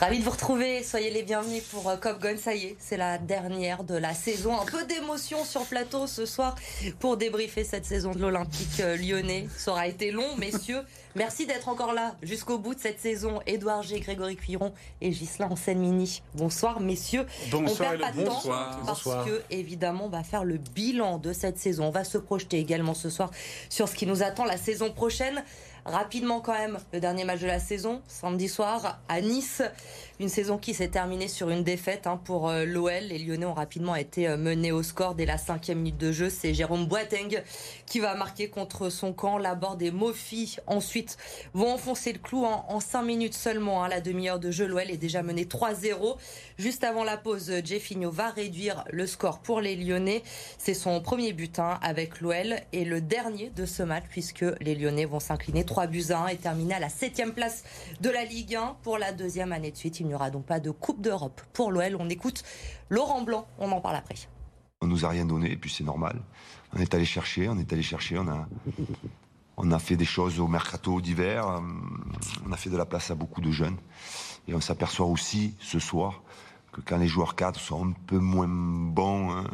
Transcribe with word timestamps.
Ravi 0.00 0.18
de 0.18 0.24
vous 0.24 0.30
retrouver. 0.30 0.82
Soyez 0.82 1.10
les 1.10 1.22
bienvenus 1.22 1.62
pour 1.64 1.86
euh, 1.90 1.96
Cop 1.96 2.22
Gun. 2.22 2.38
Ça 2.38 2.54
y 2.54 2.64
est, 2.64 2.76
c'est 2.78 2.96
la 2.96 3.18
dernière 3.18 3.84
de 3.84 3.94
la 3.94 4.14
saison. 4.14 4.58
Un 4.58 4.64
peu 4.64 4.86
d'émotion 4.86 5.44
sur 5.44 5.66
plateau 5.66 6.06
ce 6.06 6.24
soir 6.24 6.54
pour 7.00 7.18
débriefer 7.18 7.64
cette 7.64 7.84
saison 7.84 8.12
de 8.12 8.18
l'Olympique 8.18 8.80
euh, 8.80 8.96
lyonnais. 8.96 9.46
Ça 9.58 9.72
aura 9.72 9.88
été 9.88 10.10
long, 10.10 10.36
messieurs. 10.38 10.80
Merci 11.16 11.44
d'être 11.44 11.68
encore 11.68 11.92
là 11.92 12.14
jusqu'au 12.22 12.56
bout 12.56 12.74
de 12.74 12.80
cette 12.80 12.98
saison. 12.98 13.40
Édouard 13.46 13.82
G, 13.82 14.00
Grégory 14.00 14.36
Cuiron 14.36 14.72
et 15.02 15.12
Gislain 15.12 15.50
Mini. 15.74 16.22
Bonsoir, 16.34 16.80
messieurs. 16.80 17.26
Bonsoir, 17.50 17.92
on 17.92 17.98
perd 17.98 18.00
pas 18.00 18.12
de 18.12 18.24
temps 18.24 18.42
parce 18.86 19.04
que, 19.04 19.42
évidemment, 19.50 20.06
on 20.06 20.08
va 20.08 20.22
faire 20.22 20.44
le 20.44 20.56
bilan 20.56 21.18
de 21.18 21.34
cette 21.34 21.58
saison. 21.58 21.88
On 21.88 21.90
va 21.90 22.04
se 22.04 22.16
projeter 22.16 22.58
également 22.58 22.94
ce 22.94 23.10
soir 23.10 23.30
sur 23.68 23.86
ce 23.86 23.94
qui 23.94 24.06
nous 24.06 24.22
attend 24.22 24.46
la 24.46 24.56
saison 24.56 24.90
prochaine. 24.90 25.44
Rapidement 25.84 26.40
quand 26.40 26.52
même, 26.52 26.78
le 26.92 27.00
dernier 27.00 27.24
match 27.24 27.40
de 27.40 27.46
la 27.46 27.60
saison, 27.60 28.02
samedi 28.06 28.48
soir, 28.48 29.00
à 29.08 29.20
Nice. 29.20 29.62
Une 30.20 30.28
saison 30.28 30.58
qui 30.58 30.74
s'est 30.74 30.88
terminée 30.88 31.28
sur 31.28 31.48
une 31.48 31.64
défaite 31.64 32.06
hein, 32.06 32.20
pour 32.22 32.50
euh, 32.50 32.66
l'OL. 32.66 33.04
Les 33.08 33.18
Lyonnais 33.18 33.46
ont 33.46 33.54
rapidement 33.54 33.94
été 33.94 34.28
euh, 34.28 34.36
menés 34.36 34.70
au 34.70 34.82
score 34.82 35.14
dès 35.14 35.24
la 35.24 35.38
cinquième 35.38 35.78
minute 35.78 35.96
de 35.96 36.12
jeu. 36.12 36.28
C'est 36.28 36.52
Jérôme 36.52 36.84
Boateng 36.84 37.42
qui 37.86 38.00
va 38.00 38.14
marquer 38.14 38.50
contre 38.50 38.90
son 38.90 39.14
camp. 39.14 39.38
Laborde 39.38 39.80
et 39.80 39.90
Mofi 39.90 40.58
ensuite 40.66 41.16
vont 41.54 41.72
enfoncer 41.72 42.12
le 42.12 42.18
clou 42.18 42.44
en, 42.44 42.80
cinq 42.80 43.04
minutes 43.04 43.32
seulement. 43.32 43.82
Hein. 43.82 43.88
La 43.88 44.02
demi-heure 44.02 44.38
de 44.38 44.50
jeu, 44.50 44.66
l'OL 44.66 44.90
est 44.90 44.98
déjà 44.98 45.22
mené 45.22 45.46
3-0. 45.46 46.16
Juste 46.58 46.84
avant 46.84 47.02
la 47.02 47.16
pause, 47.16 47.50
Jeffinho 47.64 48.10
va 48.10 48.28
réduire 48.28 48.84
le 48.90 49.06
score 49.06 49.38
pour 49.38 49.62
les 49.62 49.74
Lyonnais. 49.74 50.22
C'est 50.58 50.74
son 50.74 51.00
premier 51.00 51.32
but 51.32 51.58
hein, 51.58 51.78
avec 51.80 52.20
l'OL 52.20 52.56
et 52.74 52.84
le 52.84 53.00
dernier 53.00 53.48
de 53.56 53.64
ce 53.64 53.82
match 53.82 54.04
puisque 54.10 54.44
les 54.60 54.74
Lyonnais 54.74 55.06
vont 55.06 55.18
s'incliner 55.18 55.64
3 55.64 55.86
buts 55.86 56.04
à 56.10 56.24
1 56.24 56.26
et 56.26 56.36
terminer 56.36 56.74
à 56.74 56.80
la 56.80 56.90
septième 56.90 57.32
place 57.32 57.64
de 58.02 58.10
la 58.10 58.26
Ligue 58.26 58.56
1 58.56 58.76
pour 58.82 58.98
la 58.98 59.12
deuxième 59.12 59.52
année 59.52 59.70
de 59.70 59.76
suite. 59.78 59.98
N'y 60.10 60.14
aura 60.14 60.30
donc 60.30 60.46
pas 60.46 60.60
de 60.60 60.70
Coupe 60.70 61.00
d'Europe 61.00 61.40
pour 61.52 61.72
l'OL. 61.72 61.96
On 61.98 62.08
écoute 62.08 62.42
Laurent 62.88 63.22
Blanc, 63.22 63.46
on 63.58 63.70
en 63.72 63.80
parle 63.80 63.96
après. 63.96 64.16
On 64.80 64.86
nous 64.86 65.04
a 65.04 65.08
rien 65.08 65.24
donné 65.24 65.52
et 65.52 65.56
puis 65.56 65.70
c'est 65.70 65.84
normal. 65.84 66.20
On 66.72 66.78
est 66.78 66.94
allé 66.94 67.04
chercher, 67.04 67.48
on 67.48 67.58
est 67.58 67.72
allé 67.72 67.82
chercher, 67.82 68.18
on 68.18 68.28
a, 68.28 68.48
on 69.56 69.72
a 69.72 69.78
fait 69.78 69.96
des 69.96 70.04
choses 70.06 70.40
au 70.40 70.48
mercato 70.48 71.00
d'hiver, 71.00 71.46
euh, 71.46 71.60
on 72.46 72.52
a 72.52 72.56
fait 72.56 72.70
de 72.70 72.76
la 72.76 72.86
place 72.86 73.10
à 73.10 73.14
beaucoup 73.14 73.42
de 73.42 73.50
jeunes. 73.50 73.76
Et 74.48 74.54
on 74.54 74.60
s'aperçoit 74.60 75.06
aussi 75.06 75.54
ce 75.60 75.78
soir 75.78 76.22
que 76.72 76.80
quand 76.80 76.96
les 76.96 77.08
joueurs 77.08 77.34
cadres 77.34 77.60
sont 77.60 77.88
un 77.88 77.92
peu 78.06 78.18
moins 78.18 78.48
bons 78.48 79.32
euh, 79.32 79.44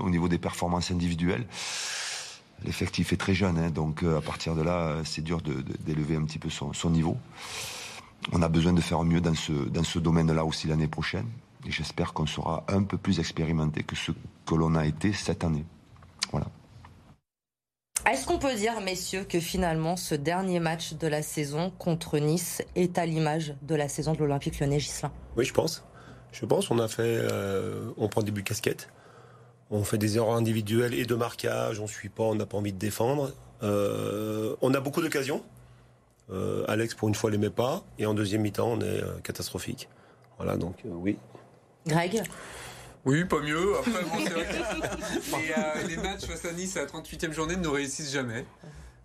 au 0.00 0.10
niveau 0.10 0.28
des 0.28 0.38
performances 0.38 0.90
individuelles, 0.90 1.46
l'effectif 2.64 3.12
est 3.12 3.16
très 3.18 3.34
jeune, 3.34 3.56
hein, 3.58 3.70
donc 3.70 4.02
euh, 4.02 4.18
à 4.18 4.20
partir 4.20 4.56
de 4.56 4.62
là, 4.62 5.02
c'est 5.04 5.22
dur 5.22 5.40
d'élever 5.42 6.16
un 6.16 6.24
petit 6.24 6.40
peu 6.40 6.50
son, 6.50 6.90
niveau. 6.90 7.16
On 8.32 8.42
a 8.42 8.48
besoin 8.48 8.72
de 8.72 8.80
faire 8.80 9.02
mieux 9.04 9.20
dans 9.20 9.34
ce, 9.34 9.52
dans 9.52 9.84
ce 9.84 9.98
domaine-là 9.98 10.44
aussi 10.44 10.66
l'année 10.66 10.88
prochaine. 10.88 11.26
Et 11.66 11.70
j'espère 11.70 12.12
qu'on 12.12 12.26
sera 12.26 12.64
un 12.68 12.82
peu 12.82 12.96
plus 12.96 13.18
expérimenté 13.18 13.82
que 13.82 13.96
ce 13.96 14.12
que 14.46 14.54
l'on 14.54 14.74
a 14.74 14.86
été 14.86 15.12
cette 15.12 15.44
année. 15.44 15.64
Voilà. 16.30 16.46
Est-ce 18.10 18.24
qu'on 18.24 18.38
peut 18.38 18.54
dire, 18.54 18.80
messieurs, 18.80 19.24
que 19.24 19.40
finalement 19.40 19.96
ce 19.96 20.14
dernier 20.14 20.60
match 20.60 20.94
de 20.94 21.08
la 21.08 21.22
saison 21.22 21.72
contre 21.76 22.18
Nice 22.18 22.62
est 22.76 22.98
à 22.98 23.06
l'image 23.06 23.56
de 23.62 23.74
la 23.74 23.88
saison 23.88 24.12
de 24.12 24.18
l'Olympique 24.18 24.60
lyonnais 24.60 24.78
Gislain 24.78 25.10
Oui, 25.36 25.44
je 25.44 25.52
pense. 25.52 25.84
Je 26.30 26.46
pense. 26.46 26.70
On 26.70 26.78
a 26.78 26.86
fait, 26.86 27.02
euh, 27.02 27.90
on 27.96 28.08
prend 28.08 28.22
des 28.22 28.30
buts 28.30 28.44
casquettes. 28.44 28.90
On 29.70 29.82
fait 29.82 29.98
des 29.98 30.18
erreurs 30.18 30.36
individuelles 30.36 30.94
et 30.94 31.04
de 31.04 31.14
marquage. 31.16 31.80
On 31.80 31.88
suit 31.88 32.08
pas. 32.08 32.24
On 32.24 32.36
n'a 32.36 32.46
pas 32.46 32.58
envie 32.58 32.72
de 32.72 32.78
défendre. 32.78 33.32
Euh, 33.64 34.54
on 34.60 34.72
a 34.74 34.80
beaucoup 34.80 35.00
d'occasions. 35.00 35.42
Euh, 36.30 36.64
Alex, 36.68 36.94
pour 36.94 37.08
une 37.08 37.14
fois, 37.14 37.30
les 37.30 37.38
met 37.38 37.50
pas. 37.50 37.84
Et 37.98 38.06
en 38.06 38.14
deuxième 38.14 38.42
mi-temps, 38.42 38.72
on 38.72 38.80
est 38.80 39.02
catastrophique. 39.22 39.88
Voilà, 40.38 40.56
donc 40.56 40.76
oui. 40.84 41.18
Greg 41.86 42.22
oui, 43.04 43.24
pas 43.24 43.40
mieux. 43.40 43.76
Après, 43.78 44.02
bon, 44.02 44.18
c'est 44.18 44.30
vrai 44.30 44.46
que 44.46 45.86
les, 45.86 45.96
matchs 45.96 46.24
face 46.24 46.44
à 46.44 46.52
Nice 46.52 46.76
à 46.76 46.80
la 46.80 46.86
38e 46.86 47.30
journée 47.30 47.54
ne 47.54 47.62
nous 47.62 47.70
réussissent 47.70 48.12
jamais. 48.12 48.44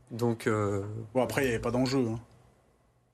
Donc. 0.09 0.49
Bon, 1.13 1.21
après, 1.21 1.43
il 1.43 1.49
n'y 1.49 1.51
avait 1.51 1.61
pas 1.61 1.69
d'enjeu. 1.69 2.07
Hein. 2.07 2.19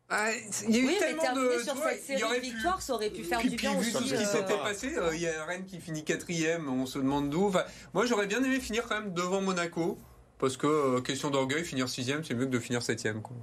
Ah, 0.10 0.30
il 0.68 0.76
y 0.76 0.80
a 0.80 0.82
eu 0.82 0.88
oui, 0.88 0.96
tellement 1.00 1.24
mais 1.36 1.58
de 1.58 1.64
sur 1.64 1.76
cette 1.76 2.02
série 2.02 2.22
de 2.22 2.42
victoires, 2.42 2.82
ça 2.82 2.94
aurait 2.94 3.10
pu 3.10 3.26
faire 3.26 3.42
du 3.42 3.50
bien 3.50 3.74
vu 3.74 3.94
aussi. 3.94 4.08
ce 4.08 4.16
qui 4.16 4.16
euh, 4.16 4.26
s'était 4.26 4.58
passé, 4.58 4.94
euh, 4.96 5.14
il 5.14 5.20
y 5.20 5.28
a 5.28 5.44
Rennes 5.44 5.66
qui 5.66 5.82
finit 5.82 6.06
quatrième, 6.06 6.70
on 6.70 6.86
se 6.86 6.98
demande 6.98 7.30
d'où. 7.30 7.52
moi, 7.94 8.06
j'aurais 8.06 8.28
bien 8.28 8.42
aimé 8.42 8.62
finir 8.62 8.86
quand 8.88 9.02
même 9.02 9.14
devant 9.14 9.42
Monaco, 9.42 9.98
parce 10.40 10.56
que 10.56 10.68
euh, 10.68 11.02
question 11.02 11.30
d'orgueil, 11.30 11.66
finir 11.66 11.90
sixième, 11.90 12.24
c'est 12.24 12.36
mieux 12.36 12.46
que 12.46 12.52
de 12.52 12.60
finir 12.60 12.82
septième. 12.84 13.22
Quoi. 13.22 13.36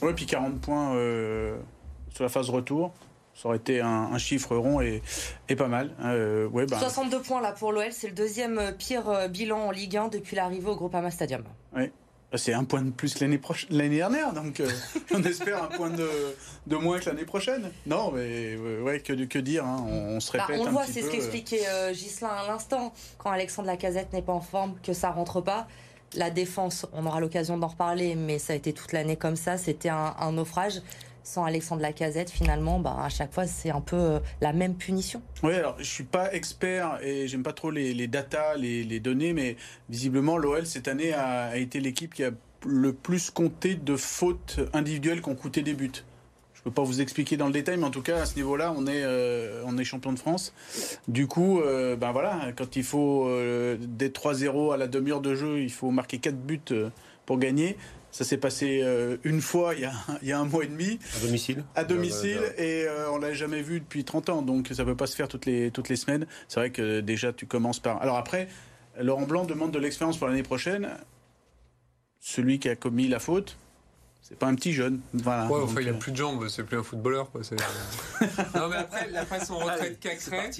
Ouais, 0.00 0.12
puis 0.14 0.26
40 0.26 0.60
points 0.60 0.94
sur 2.10 2.24
la 2.24 2.28
phase 2.28 2.50
retour. 2.50 2.92
Ça 3.34 3.48
aurait 3.48 3.56
été 3.56 3.80
un, 3.80 4.18
chiffre 4.18 4.54
rond 4.56 4.82
et, 4.82 5.02
et 5.48 5.56
pas 5.56 5.68
mal. 5.68 5.92
ouais, 6.52 6.66
62 6.68 7.16
bah. 7.16 7.22
points 7.26 7.40
là 7.40 7.52
pour 7.52 7.72
l'OL, 7.72 7.90
c'est 7.90 8.08
le 8.08 8.14
deuxième 8.14 8.74
pire 8.76 9.28
bilan 9.30 9.68
en 9.68 9.70
Ligue 9.70 9.96
1 9.96 10.08
depuis 10.08 10.36
l'arrivée 10.36 10.68
au 10.68 10.76
Groupama 10.76 11.10
Stadium. 11.10 11.42
Oui, 11.74 11.90
bah, 12.32 12.38
c'est 12.38 12.54
un 12.54 12.64
point 12.64 12.80
de 12.80 12.90
plus 12.90 13.20
l'année 13.20 13.38
l'année 13.68 13.96
dernière, 13.96 14.32
donc 14.32 14.60
euh, 14.60 14.68
on 15.14 15.22
espère 15.22 15.62
un 15.64 15.66
point 15.66 15.90
de, 15.90 16.08
de 16.66 16.76
moins 16.76 16.98
que 16.98 17.04
l'année 17.04 17.26
prochaine. 17.26 17.70
Non, 17.84 18.10
mais 18.10 18.56
ouais, 18.56 19.00
que, 19.00 19.12
que 19.12 19.38
dire, 19.38 19.66
hein, 19.66 19.84
on, 19.86 20.18
se 20.18 20.32
bah, 20.32 20.46
répète. 20.46 20.62
on 20.62 20.64
le 20.64 20.70
voit, 20.70 20.86
c'est 20.86 21.02
ce 21.02 21.10
qu'expliquait 21.10 21.68
euh, 21.68 21.92
Gislain 21.92 22.30
à 22.30 22.46
l'instant, 22.46 22.94
quand 23.18 23.30
Alexandre 23.30 23.68
Lacazette 23.68 24.14
n'est 24.14 24.22
pas 24.22 24.32
en 24.32 24.40
forme, 24.40 24.76
que 24.82 24.94
ça 24.94 25.10
rentre 25.10 25.42
pas. 25.42 25.68
La 26.14 26.30
défense, 26.30 26.86
on 26.92 27.06
aura 27.06 27.20
l'occasion 27.20 27.56
d'en 27.56 27.68
reparler, 27.68 28.14
mais 28.14 28.38
ça 28.38 28.52
a 28.52 28.56
été 28.56 28.72
toute 28.72 28.92
l'année 28.92 29.16
comme 29.16 29.36
ça, 29.36 29.56
c'était 29.56 29.88
un, 29.88 30.32
naufrage 30.32 30.82
sans 31.24 31.44
Alexandre 31.44 31.82
Lacazette, 31.82 32.30
finalement, 32.30 32.80
bah, 32.80 32.96
à 33.00 33.08
chaque 33.08 33.32
fois, 33.32 33.46
c'est 33.46 33.70
un 33.70 33.80
peu 33.80 33.96
euh, 33.96 34.18
la 34.40 34.52
même 34.52 34.74
punition. 34.74 35.22
Oui, 35.44 35.54
alors 35.54 35.76
je 35.78 35.84
suis 35.84 36.02
pas 36.04 36.34
expert 36.34 36.98
et 37.00 37.28
j'aime 37.28 37.44
pas 37.44 37.52
trop 37.52 37.70
les, 37.70 38.08
datas, 38.08 38.56
les, 38.56 39.00
données, 39.00 39.32
mais 39.32 39.56
visiblement, 39.88 40.36
l'OL 40.36 40.66
cette 40.66 40.88
année 40.88 41.12
a, 41.12 41.56
été 41.56 41.78
l'équipe 41.78 42.12
qui 42.12 42.24
a 42.24 42.30
le 42.66 42.92
plus 42.92 43.30
compté 43.30 43.76
de 43.76 43.96
fautes 43.96 44.58
individuelles 44.72 45.22
qui 45.22 45.28
ont 45.28 45.36
coûté 45.36 45.62
des 45.62 45.74
buts. 45.74 45.92
Je 46.64 46.70
peux 46.70 46.74
pas 46.74 46.82
vous 46.82 47.00
expliquer 47.00 47.36
dans 47.36 47.46
le 47.46 47.52
détail, 47.52 47.76
mais 47.76 47.84
en 47.84 47.90
tout 47.90 48.02
cas, 48.02 48.22
à 48.22 48.26
ce 48.26 48.36
niveau-là, 48.36 48.72
on 48.76 48.86
est, 48.86 49.02
euh, 49.02 49.62
on 49.66 49.76
est 49.78 49.84
champion 49.84 50.12
de 50.12 50.18
France. 50.18 50.54
Du 51.08 51.26
coup, 51.26 51.60
euh, 51.60 51.96
ben 51.96 52.12
voilà, 52.12 52.52
quand 52.56 52.76
il 52.76 52.84
faut 52.84 53.28
des 53.80 54.10
3-0 54.10 54.72
à 54.72 54.76
la 54.76 54.86
demi-heure 54.86 55.20
de 55.20 55.34
jeu, 55.34 55.60
il 55.60 55.72
faut 55.72 55.90
marquer 55.90 56.18
4 56.18 56.36
buts 56.36 56.60
pour 57.26 57.38
gagner. 57.38 57.76
Ça 58.12 58.24
s'est 58.24 58.36
passé 58.36 58.82
euh, 58.82 59.16
une 59.24 59.40
fois 59.40 59.74
il 59.74 59.80
y, 59.80 59.84
a, 59.86 59.92
il 60.20 60.28
y, 60.28 60.32
a, 60.32 60.38
un 60.38 60.44
mois 60.44 60.64
et 60.64 60.66
demi. 60.66 60.98
À 61.16 61.20
domicile 61.26 61.64
À 61.74 61.84
domicile, 61.84 62.40
et 62.58 62.84
euh, 62.86 63.10
on 63.10 63.16
l'a 63.16 63.32
jamais 63.32 63.62
vu 63.62 63.80
depuis 63.80 64.04
30 64.04 64.28
ans, 64.28 64.42
donc 64.42 64.68
ça 64.70 64.84
ne 64.84 64.88
peut 64.88 64.96
pas 64.96 65.06
se 65.06 65.16
faire 65.16 65.28
toutes 65.28 65.46
les, 65.46 65.70
toutes 65.70 65.88
les 65.88 65.96
semaines. 65.96 66.26
C'est 66.46 66.60
vrai 66.60 66.70
que 66.70 67.00
déjà, 67.00 67.32
tu 67.32 67.46
commences 67.46 67.80
par... 67.80 68.02
Alors 68.02 68.18
après, 68.18 68.48
Laurent 69.00 69.26
Blanc 69.26 69.46
demande 69.46 69.70
de 69.70 69.78
l'expérience 69.78 70.18
pour 70.18 70.28
l'année 70.28 70.42
prochaine. 70.42 70.90
Celui 72.20 72.58
qui 72.58 72.68
a 72.68 72.76
commis 72.76 73.08
la 73.08 73.18
faute, 73.18 73.56
c'est 74.22 74.38
pas 74.38 74.46
un 74.46 74.54
petit 74.54 74.72
jeune. 74.72 75.00
Voilà. 75.12 75.48
Ouais, 75.48 75.60
enfin, 75.60 75.80
il 75.80 75.88
a 75.88 75.90
euh, 75.90 75.98
plus 75.98 76.12
de 76.12 76.16
jambes, 76.16 76.46
c'est 76.48 76.62
plus 76.62 76.78
un 76.78 76.84
footballeur. 76.84 77.30
Quoi. 77.32 77.40
non, 78.54 78.68
mais 78.68 78.76
après, 78.76 79.10
la 79.10 79.26
façon 79.26 79.58
retraite 79.58 79.98
Cacré, 79.98 80.50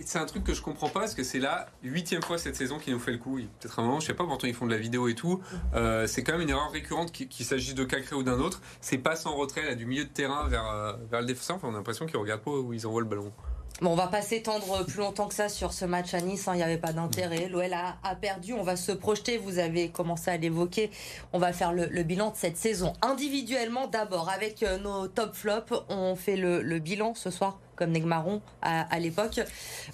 c'est 0.00 0.18
un 0.18 0.24
truc 0.24 0.42
que 0.42 0.54
je 0.54 0.62
comprends 0.62 0.88
pas 0.88 1.00
parce 1.00 1.14
que 1.14 1.22
c'est 1.22 1.38
la 1.38 1.68
huitième 1.82 2.22
fois 2.22 2.38
cette 2.38 2.56
saison 2.56 2.78
qu'il 2.78 2.94
nous 2.94 2.98
fait 2.98 3.12
le 3.12 3.18
coup. 3.18 3.36
Peut-être 3.60 3.78
un 3.78 3.82
moment, 3.82 4.00
je 4.00 4.06
sais 4.06 4.14
pas, 4.14 4.24
pourtant 4.24 4.46
ils 4.46 4.54
font 4.54 4.66
de 4.66 4.72
la 4.72 4.78
vidéo 4.78 5.08
et 5.08 5.14
tout. 5.14 5.42
Euh, 5.74 6.06
c'est 6.06 6.24
quand 6.24 6.32
même 6.32 6.40
une 6.40 6.50
erreur 6.50 6.70
récurrente 6.70 7.12
qu'il 7.12 7.44
s'agisse 7.44 7.74
de 7.74 7.84
Cacré 7.84 8.16
ou 8.16 8.22
d'un 8.22 8.40
autre. 8.40 8.62
C'est 8.80 8.98
pas 8.98 9.16
sans 9.16 9.34
retrait 9.36 9.64
là, 9.64 9.74
du 9.74 9.84
milieu 9.84 10.04
de 10.04 10.10
terrain 10.10 10.48
vers, 10.48 10.66
euh, 10.66 10.94
vers 11.10 11.20
le 11.20 11.26
défenseur. 11.26 11.56
Enfin, 11.56 11.68
on 11.68 11.74
a 11.74 11.76
l'impression 11.76 12.06
qu'ils 12.06 12.16
regardent 12.16 12.42
pas 12.42 12.52
où 12.52 12.72
ils 12.72 12.86
envoient 12.86 13.02
le 13.02 13.08
ballon. 13.08 13.32
Bon, 13.80 13.90
on 13.90 13.96
va 13.96 14.06
pas 14.06 14.22
s'étendre 14.22 14.86
plus 14.86 14.98
longtemps 14.98 15.26
que 15.26 15.34
ça 15.34 15.48
sur 15.48 15.72
ce 15.72 15.84
match 15.84 16.14
à 16.14 16.20
Nice. 16.20 16.46
Hein. 16.46 16.52
Il 16.54 16.58
n'y 16.58 16.62
avait 16.62 16.78
pas 16.78 16.92
d'intérêt. 16.92 17.48
L'OL 17.48 17.72
a, 17.72 18.14
perdu. 18.14 18.52
On 18.52 18.62
va 18.62 18.76
se 18.76 18.92
projeter. 18.92 19.36
Vous 19.36 19.58
avez 19.58 19.88
commencé 19.88 20.30
à 20.30 20.36
l'évoquer. 20.36 20.92
On 21.32 21.40
va 21.40 21.52
faire 21.52 21.72
le, 21.72 22.02
bilan 22.04 22.30
de 22.30 22.36
cette 22.36 22.56
saison 22.56 22.92
individuellement 23.02 23.88
d'abord 23.88 24.28
avec 24.28 24.62
euh, 24.62 24.78
nos 24.78 25.08
top 25.08 25.34
flops. 25.34 25.72
On 25.88 26.14
fait 26.14 26.36
le, 26.36 26.78
bilan 26.78 27.14
ce 27.14 27.30
soir? 27.30 27.58
Comme 27.76 27.90
Negmaron 27.90 28.40
à, 28.62 28.82
à 28.94 28.98
l'époque. 28.98 29.40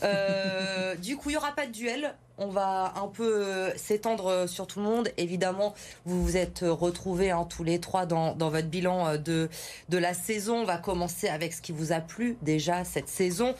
Euh, 0.02 0.94
du 1.02 1.16
coup, 1.16 1.30
il 1.30 1.32
n'y 1.32 1.38
aura 1.38 1.52
pas 1.52 1.66
de 1.66 1.72
duel 1.72 2.14
on 2.42 2.48
va 2.48 2.94
un 2.96 3.06
peu 3.06 3.44
euh, 3.44 3.76
s'étendre 3.76 4.28
euh, 4.28 4.46
sur 4.46 4.66
tout 4.66 4.78
le 4.78 4.86
monde. 4.86 5.10
Évidemment, 5.18 5.74
vous 6.06 6.24
vous 6.24 6.38
êtes 6.38 6.60
retrouvés 6.62 7.30
hein, 7.30 7.46
tous 7.46 7.64
les 7.64 7.80
trois 7.80 8.06
dans, 8.06 8.32
votre 8.32 8.68
bilan 8.68 9.18
de, 9.18 9.50
de 9.90 9.98
la 9.98 10.14
saison. 10.14 10.62
On 10.62 10.64
va 10.64 10.78
commencer 10.78 11.28
avec 11.28 11.52
ce 11.52 11.60
qui 11.60 11.72
vous 11.72 11.92
a 11.92 12.00
plu 12.00 12.38
déjà 12.40 12.84
cette 12.84 13.10
saison. 13.10 13.54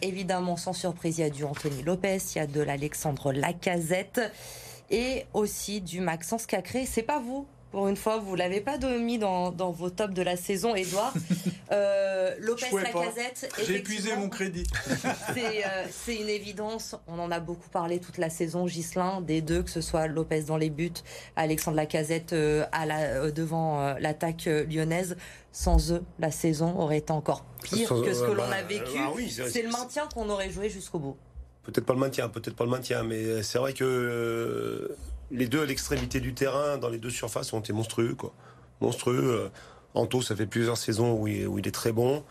évidemment, 0.00 0.56
sans 0.56 0.72
surprise, 0.72 1.18
il 1.18 1.20
y 1.20 1.24
a 1.24 1.30
du 1.30 1.44
Anthony 1.44 1.82
Lopez, 1.82 2.16
il 2.34 2.38
y 2.38 2.40
a 2.40 2.46
de 2.46 2.62
l'Alexandre 2.62 3.34
Lacazette 3.34 4.22
et 4.90 5.26
aussi 5.34 5.82
du 5.82 6.00
Maxence 6.00 6.46
Cacré. 6.46 6.86
C'est 6.86 7.02
pas 7.02 7.18
vous 7.18 7.46
Pour 7.72 7.88
une 7.88 7.96
fois, 7.96 8.18
vous 8.18 8.36
l'avez 8.36 8.60
pas 8.60 8.78
mis 8.78 9.18
dans, 9.18 9.50
dans, 9.50 9.70
vos 9.70 9.90
tops 9.90 10.14
de 10.14 10.22
la 10.22 10.36
saison, 10.36 10.74
Edouard. 10.74 11.12
Euh, 11.72 12.32
Lopez 12.38 12.70
Lacazette. 12.72 13.52
J'ai 13.66 13.78
épuisé 13.78 14.14
mon 14.14 14.28
crédit. 14.28 14.66
Euh, 15.36 15.84
c'est 15.90 16.14
une 16.14 16.28
évidence. 16.28 16.94
On 17.08 17.18
en 17.18 17.30
a 17.32 17.40
beaucoup 17.40 17.68
parlé 17.68 17.98
toute 17.98 18.18
la 18.18 18.30
saison, 18.30 18.68
Gislin, 18.68 19.20
des 19.20 19.40
deux, 19.40 19.62
que 19.62 19.70
ce 19.70 19.80
soit 19.80 20.06
Lopez 20.06 20.42
dans 20.42 20.56
les 20.56 20.70
buts, 20.70 20.92
Alexandre 21.34 21.76
Lacazette 21.76 22.32
euh, 22.32 22.64
à 22.70 22.86
la, 22.86 23.32
devant 23.32 23.94
l'attaque 23.98 24.44
lyonnaise. 24.46 25.16
Sans 25.50 25.92
eux, 25.92 26.04
la 26.20 26.30
saison 26.30 26.78
aurait 26.78 26.98
été 26.98 27.12
encore 27.12 27.44
pire 27.64 27.88
que 27.88 28.14
ce 28.14 28.20
que 28.20 28.30
l'on 28.30 28.44
a 28.44 28.50
bah, 28.50 28.62
vécu. 28.62 28.98
Ah 28.98 29.10
c'est 29.48 29.62
le 29.62 29.70
maintien 29.70 30.08
qu'on 30.14 30.28
aurait 30.28 30.50
joué 30.50 30.70
jusqu'au 30.70 31.00
bout. 31.00 31.16
Peut-être 31.64 31.84
pas 31.84 31.94
le 31.94 32.00
maintien, 32.00 32.28
peut-être 32.28 32.54
pas 32.54 32.64
le 32.64 32.70
maintien, 32.70 33.02
mais 33.02 33.42
c'est 33.42 33.58
vrai 33.58 33.72
que 33.72 34.96
les 35.30 35.46
deux 35.46 35.62
à 35.62 35.66
l'extrémité 35.66 36.20
du 36.20 36.34
terrain, 36.34 36.78
dans 36.78 36.88
les 36.88 36.98
deux 36.98 37.10
surfaces, 37.10 37.52
ont 37.52 37.60
été 37.60 37.72
monstrueux. 37.72 38.14
Quoi. 38.14 38.32
Monstrueux. 38.80 39.50
Anto, 39.96 40.20
ça 40.20 40.36
fait 40.36 40.46
plusieurs 40.46 40.76
saisons 40.76 41.14
où 41.14 41.26
il, 41.26 41.66
est 41.66 41.74
très 41.74 41.90
bon. 41.90 42.22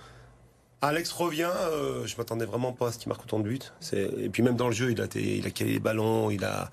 Alex 0.81 1.12
revient, 1.12 1.50
euh, 1.51 2.06
je 2.06 2.15
m'attendais 2.15 2.45
vraiment 2.45 2.74
pas 2.74 2.89
à 2.89 2.92
ce 2.92 3.00
qu'il 3.00 3.09
marque 3.09 3.24
autant 3.24 3.39
de 3.39 3.44
buts. 3.50 3.59
Et 3.92 4.30
puis 4.30 4.44
même 4.44 4.56
dans 4.56 4.68
le 4.68 4.74
jeu, 4.74 4.92
il 4.92 5.01
a, 5.01 5.07
il 5.15 5.47
a 5.47 5.50
calé 5.50 5.74
les 5.74 5.80
ballons, 5.80 6.30
il 6.30 6.44
a, 6.44 6.69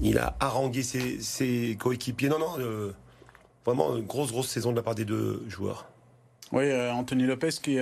il 0.00 0.16
a 0.16 0.34
harangué 0.40 0.82
ses, 0.82 1.76
coéquipiers. 1.78 2.30
Non, 2.30 2.38
non, 2.38 2.58
euh, 2.58 2.92
vraiment 3.66 3.94
une 3.96 4.06
grosse, 4.06 4.30
grosse 4.30 4.48
saison 4.48 4.70
de 4.70 4.76
la 4.76 4.82
part 4.82 4.94
des 4.94 5.04
deux 5.04 5.44
joueurs. 5.48 5.86
Oui, 6.52 6.64
euh, 6.64 6.92
Anthony 6.92 7.24
Lopez 7.24 7.50
qui 7.62 7.78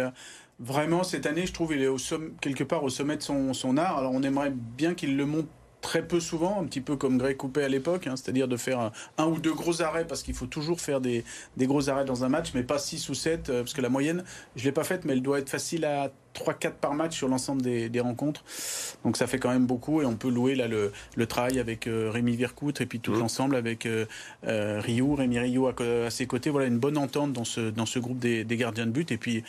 vraiment 0.58 1.04
cette 1.04 1.26
année, 1.26 1.46
je 1.46 1.52
trouve, 1.52 1.72
il 1.72 1.82
est 1.82 1.88
quelque 2.40 2.64
part 2.64 2.82
au 2.82 2.88
sommet 2.88 3.16
de 3.16 3.22
son, 3.22 3.54
son 3.54 3.76
art. 3.76 3.98
Alors 3.98 4.12
on 4.12 4.24
aimerait 4.24 4.50
bien 4.50 4.94
qu'il 4.94 5.16
le 5.16 5.26
monte 5.26 5.48
très 5.84 6.02
peu 6.02 6.18
souvent, 6.18 6.62
un 6.62 6.64
petit 6.64 6.80
peu 6.80 6.96
comme 6.96 7.18
Greg 7.18 7.36
Coupé 7.36 7.62
à 7.62 7.68
l'époque, 7.68 8.06
hein, 8.06 8.14
c'est-à-dire 8.16 8.48
de 8.48 8.56
faire 8.56 8.90
un, 9.18 9.26
ou 9.26 9.38
deux 9.38 9.52
gros 9.52 9.82
arrêts, 9.82 10.06
parce 10.06 10.22
qu'il 10.22 10.34
faut 10.34 10.46
toujours 10.46 10.80
faire 10.80 11.02
des, 11.02 11.24
gros 11.58 11.90
arrêts 11.90 12.06
dans 12.06 12.24
un 12.24 12.30
match, 12.30 12.52
mais 12.54 12.62
pas 12.62 12.78
6 12.78 13.10
ou 13.10 13.14
7, 13.14 13.50
euh, 13.50 13.60
parce 13.60 13.74
que 13.74 13.82
la 13.82 13.90
moyenne, 13.90 14.24
je 14.56 14.62
ne 14.62 14.64
l'ai 14.64 14.72
pas 14.72 14.82
faite, 14.82 15.04
mais 15.04 15.12
elle 15.12 15.20
doit 15.20 15.38
être 15.38 15.50
facile 15.50 15.84
à 15.84 16.10
3-4 16.34 16.72
par 16.80 16.94
match 16.94 17.14
sur 17.14 17.28
l'ensemble 17.28 17.60
des, 17.60 18.00
rencontres. 18.00 18.44
Donc 19.04 19.18
ça 19.18 19.26
fait 19.26 19.38
quand 19.38 19.50
même 19.50 19.66
beaucoup, 19.66 20.00
et 20.00 20.06
on 20.06 20.16
peut 20.16 20.30
louer 20.30 20.54
là 20.54 20.68
le, 20.68 21.26
travail 21.26 21.60
avec 21.60 21.86
euh, 21.86 22.10
Rémi 22.10 22.34
Vircoute, 22.34 22.80
et 22.80 22.86
puis 22.86 23.00
tout 23.00 23.12
mmh. 23.12 23.18
l'ensemble 23.18 23.54
avec 23.54 23.84
euh, 23.84 24.06
Ryu, 24.42 25.12
Rémi 25.12 25.38
Ryu 25.38 25.60
à, 25.68 26.10
ses 26.10 26.26
côtés. 26.26 26.48
Voilà 26.48 26.66
une 26.66 26.78
bonne 26.78 26.96
entente 26.96 27.34
dans 27.34 27.44
ce, 27.44 27.60
dans 27.60 27.86
ce 27.86 27.98
groupe 27.98 28.18
des, 28.18 28.44
des 28.44 28.56
gardiens 28.56 28.86
de 28.86 28.90
but, 28.90 29.12
et 29.12 29.18
puis 29.18 29.44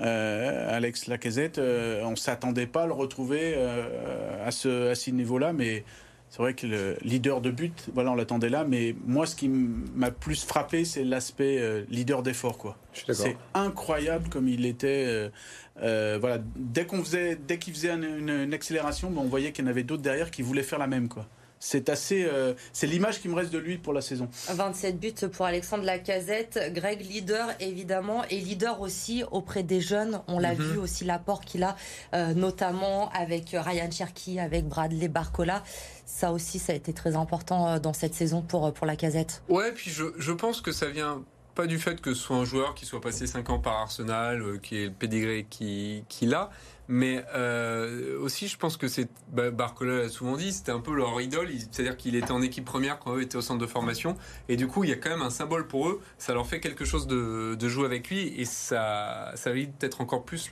euh, 0.00 0.76
Alex 0.76 1.06
Lacazette, 1.06 1.58
euh, 1.58 2.02
on 2.04 2.16
s'attendait 2.16 2.66
pas 2.66 2.84
à 2.84 2.86
le 2.86 2.92
retrouver 2.92 3.54
euh, 3.56 4.46
à 4.46 4.50
ce, 4.50 4.90
à 4.90 4.94
ce 4.94 5.10
niveau-là, 5.10 5.52
mais 5.52 5.84
c'est 6.30 6.38
vrai 6.38 6.54
que 6.54 6.66
le 6.66 6.96
leader 7.02 7.40
de 7.40 7.50
but, 7.50 7.88
voilà, 7.92 8.12
on 8.12 8.14
l'attendait 8.14 8.48
là. 8.48 8.64
Mais 8.64 8.94
moi, 9.06 9.26
ce 9.26 9.34
qui 9.34 9.48
m'a 9.48 10.10
plus 10.10 10.44
frappé, 10.44 10.84
c'est 10.84 11.04
l'aspect 11.04 11.84
leader 11.90 12.22
d'effort, 12.22 12.56
quoi. 12.56 12.76
C'est 12.92 13.36
incroyable 13.52 14.28
comme 14.28 14.48
il 14.48 14.64
était. 14.64 15.30
voilà, 15.76 16.38
dès 16.54 16.86
qu'on 16.86 17.02
faisait, 17.02 17.36
dès 17.36 17.58
qu'il 17.58 17.74
faisait 17.74 17.92
une, 17.92 18.54
accélération, 18.54 19.10
ben, 19.10 19.22
on 19.22 19.28
voyait 19.28 19.50
qu'il 19.50 19.64
y 19.64 19.68
en 19.68 19.70
avait 19.70 19.82
d'autres 19.82 20.02
derrière 20.02 20.30
qui 20.30 20.42
voulaient 20.42 20.62
faire 20.62 20.78
la 20.78 20.86
même, 20.86 21.08
quoi 21.08 21.26
c'est 21.62 21.90
assez, 21.90 22.24
euh, 22.24 22.54
c'est 22.72 22.86
l'image 22.86 23.20
qui 23.20 23.28
me 23.28 23.34
reste 23.34 23.52
de 23.52 23.58
lui 23.58 23.76
pour 23.76 23.92
la 23.92 24.00
saison. 24.00 24.28
27 24.48 24.98
buts 24.98 25.12
pour 25.30 25.44
Alexandre 25.44 25.84
Lacazette, 25.84 26.72
Greg 26.72 27.02
leader 27.02 27.50
évidemment 27.60 28.24
et 28.30 28.40
leader 28.40 28.80
aussi 28.80 29.22
auprès 29.30 29.62
des 29.62 29.82
jeunes. 29.82 30.22
On 30.26 30.38
l'a 30.38 30.54
mhm. 30.54 30.62
vu 30.62 30.78
aussi 30.78 31.04
l'apport 31.04 31.42
qu'il 31.42 31.62
a, 31.62 31.76
euh, 32.14 32.32
notamment 32.32 33.10
avec 33.10 33.50
Ryan 33.52 33.90
Cherky, 33.90 34.40
avec 34.40 34.66
Bradley 34.66 35.08
Barcola. 35.08 35.62
Ça 36.06 36.32
aussi, 36.32 36.58
ça 36.58 36.72
a 36.72 36.76
été 36.76 36.94
très 36.94 37.14
important 37.14 37.68
euh, 37.68 37.78
dans 37.78 37.92
cette 37.92 38.14
saison 38.14 38.40
pour 38.40 38.72
pour 38.72 38.86
Lacazette. 38.86 39.42
Ouais, 39.50 39.70
puis 39.72 39.90
je, 39.90 40.04
je 40.16 40.32
pense 40.32 40.62
que 40.62 40.72
ça 40.72 40.88
vient 40.88 41.22
pas 41.54 41.66
du 41.66 41.78
fait 41.78 42.00
que 42.00 42.14
ce 42.14 42.22
soit 42.22 42.36
un 42.36 42.44
joueur 42.46 42.74
qui 42.74 42.86
soit 42.86 43.02
passé 43.02 43.26
5 43.26 43.50
ans 43.50 43.58
par 43.58 43.74
Arsenal, 43.74 44.60
qui 44.62 44.78
est 44.78 44.86
le 44.86 44.92
pédigré 44.92 45.46
qu'il 45.50 46.04
qui 46.08 46.32
a, 46.32 46.48
mais 46.90 47.24
euh, 47.36 48.18
aussi, 48.18 48.48
je 48.48 48.56
pense 48.56 48.76
que 48.76 48.88
c'est 48.88 49.08
bah, 49.28 49.52
Barcola 49.52 49.98
l'a 50.02 50.08
souvent 50.08 50.36
dit, 50.36 50.52
c'était 50.52 50.72
un 50.72 50.80
peu 50.80 50.92
leur 50.92 51.20
idole. 51.20 51.48
C'est-à-dire 51.70 51.96
qu'il 51.96 52.16
était 52.16 52.32
en 52.32 52.42
équipe 52.42 52.64
première 52.64 52.98
quand 52.98 53.14
eux 53.14 53.22
étaient 53.22 53.36
au 53.36 53.42
centre 53.42 53.60
de 53.60 53.66
formation, 53.66 54.16
et 54.48 54.56
du 54.56 54.66
coup, 54.66 54.82
il 54.82 54.90
y 54.90 54.92
a 54.92 54.96
quand 54.96 55.10
même 55.10 55.22
un 55.22 55.30
symbole 55.30 55.68
pour 55.68 55.88
eux. 55.88 56.00
Ça 56.18 56.34
leur 56.34 56.48
fait 56.48 56.58
quelque 56.58 56.84
chose 56.84 57.06
de, 57.06 57.56
jouer 57.68 57.84
avec 57.84 58.10
lui, 58.10 58.34
et 58.40 58.44
ça, 58.44 59.30
ça 59.36 59.50
valide 59.50 59.72
peut-être 59.78 60.00
encore 60.00 60.24
plus 60.24 60.50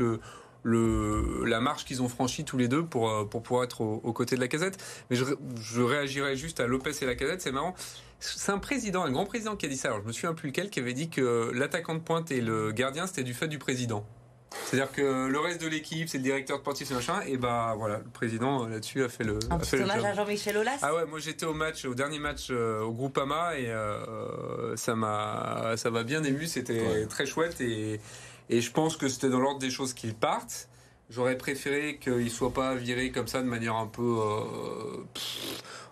la 0.64 1.60
marche 1.60 1.84
qu'ils 1.84 2.02
ont 2.02 2.08
franchie 2.08 2.44
tous 2.44 2.56
les 2.56 2.68
deux 2.68 2.84
pour, 2.84 3.10
euh, 3.10 3.24
pouvoir 3.24 3.64
être 3.64 3.80
aux, 3.80 4.12
côtés 4.12 4.36
de 4.36 4.40
la 4.40 4.48
casette. 4.48 4.78
Mais 5.10 5.16
je, 5.16 5.24
je 5.60 5.82
réagirais 5.82 6.36
juste 6.36 6.60
à 6.60 6.68
Lopez 6.68 6.92
et 7.02 7.06
la 7.06 7.16
casette, 7.16 7.42
c'est 7.42 7.52
marrant. 7.52 7.74
C'est 8.20 8.52
un 8.52 8.58
président, 8.58 9.02
un 9.02 9.10
grand 9.10 9.26
président 9.26 9.56
qui 9.56 9.66
a 9.66 9.68
dit 9.68 9.76
ça. 9.76 9.88
Alors 9.88 10.02
je 10.02 10.06
me 10.06 10.12
souviens 10.12 10.34
plus 10.34 10.50
lequel, 10.50 10.70
qui 10.70 10.78
avait 10.78 10.94
dit 10.94 11.08
que 11.08 11.50
l'attaquant 11.52 11.94
de 11.94 12.00
pointe 12.00 12.30
et 12.30 12.40
le 12.40 12.70
gardien 12.70 13.08
c'était 13.08 13.24
du 13.24 13.34
fait 13.34 13.48
du 13.48 13.58
président. 13.58 14.04
C'est-à-dire 14.64 14.90
que 14.92 15.28
le 15.28 15.40
reste 15.40 15.60
de 15.60 15.68
l'équipe, 15.68 16.08
c'est 16.08 16.18
le 16.18 16.24
directeur 16.24 16.58
sportif, 16.58 16.88
c'est 16.88 16.94
machin, 16.94 17.20
et 17.26 17.36
bah 17.36 17.74
voilà, 17.76 17.98
le 17.98 18.10
président 18.10 18.64
euh, 18.64 18.68
là-dessus 18.68 19.04
a 19.04 19.08
fait 19.08 19.24
le. 19.24 19.38
Un 19.50 19.58
petit 19.58 19.76
hommage 19.76 20.04
à 20.04 20.14
Jean-Michel 20.14 20.56
Aulas. 20.56 20.78
Ah 20.82 20.94
ouais, 20.94 21.06
moi 21.06 21.18
j'étais 21.18 21.46
au 21.46 21.54
match, 21.54 21.84
au 21.84 21.94
dernier 21.94 22.18
match 22.18 22.48
euh, 22.50 22.80
au 22.80 22.92
Groupama, 22.92 23.58
et 23.58 23.68
euh, 23.68 24.76
ça 24.76 24.94
m'a, 24.94 25.74
ça 25.76 25.90
m'a 25.90 26.02
bien 26.02 26.22
ému, 26.24 26.46
c'était 26.46 27.06
très 27.06 27.26
chouette, 27.26 27.60
et, 27.60 28.00
et 28.48 28.60
je 28.60 28.70
pense 28.70 28.96
que 28.96 29.08
c'était 29.08 29.28
dans 29.28 29.40
l'ordre 29.40 29.60
des 29.60 29.70
choses 29.70 29.92
qu'il 29.92 30.14
parte. 30.14 30.68
J'aurais 31.10 31.38
préféré 31.38 31.98
qu'il 31.98 32.30
soit 32.30 32.52
pas 32.52 32.74
viré 32.74 33.10
comme 33.10 33.28
ça 33.28 33.40
de 33.40 33.46
manière 33.46 33.76
un 33.76 33.86
peu. 33.86 34.18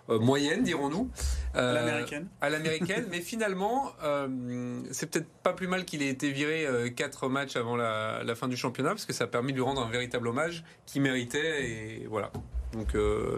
Euh, 0.09 0.19
moyenne, 0.19 0.63
dirons-nous. 0.63 1.09
Euh, 1.55 1.71
à 1.71 1.73
l'américaine. 1.73 2.27
À 2.41 2.49
l'américaine, 2.49 3.05
mais 3.09 3.19
finalement, 3.19 3.91
euh, 4.03 4.79
c'est 4.91 5.09
peut-être 5.09 5.27
pas 5.43 5.53
plus 5.53 5.67
mal 5.67 5.85
qu'il 5.85 6.01
ait 6.01 6.09
été 6.09 6.31
viré 6.31 6.67
quatre 6.95 7.27
matchs 7.27 7.55
avant 7.55 7.75
la, 7.75 8.35
fin 8.35 8.47
du 8.47 8.57
championnat, 8.57 8.91
parce 8.91 9.05
que 9.05 9.13
ça 9.13 9.25
a 9.25 9.27
permis 9.27 9.51
de 9.51 9.57
lui 9.57 9.63
rendre 9.63 9.81
un 9.81 9.89
véritable 9.89 10.27
hommage 10.27 10.63
qu'il 10.85 11.01
méritait, 11.01 11.65
et 11.65 12.07
voilà. 12.09 12.31
Donc 12.73 12.95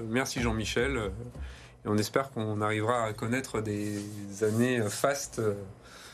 merci 0.08 0.42
Jean-Michel, 0.42 1.12
et 1.86 1.88
on 1.88 1.98
espère 1.98 2.32
qu'on 2.32 2.62
arrivera 2.62 3.06
à 3.06 3.14
connaître 3.14 3.62
des 3.62 4.04
années 4.44 4.82
fastes 4.90 5.42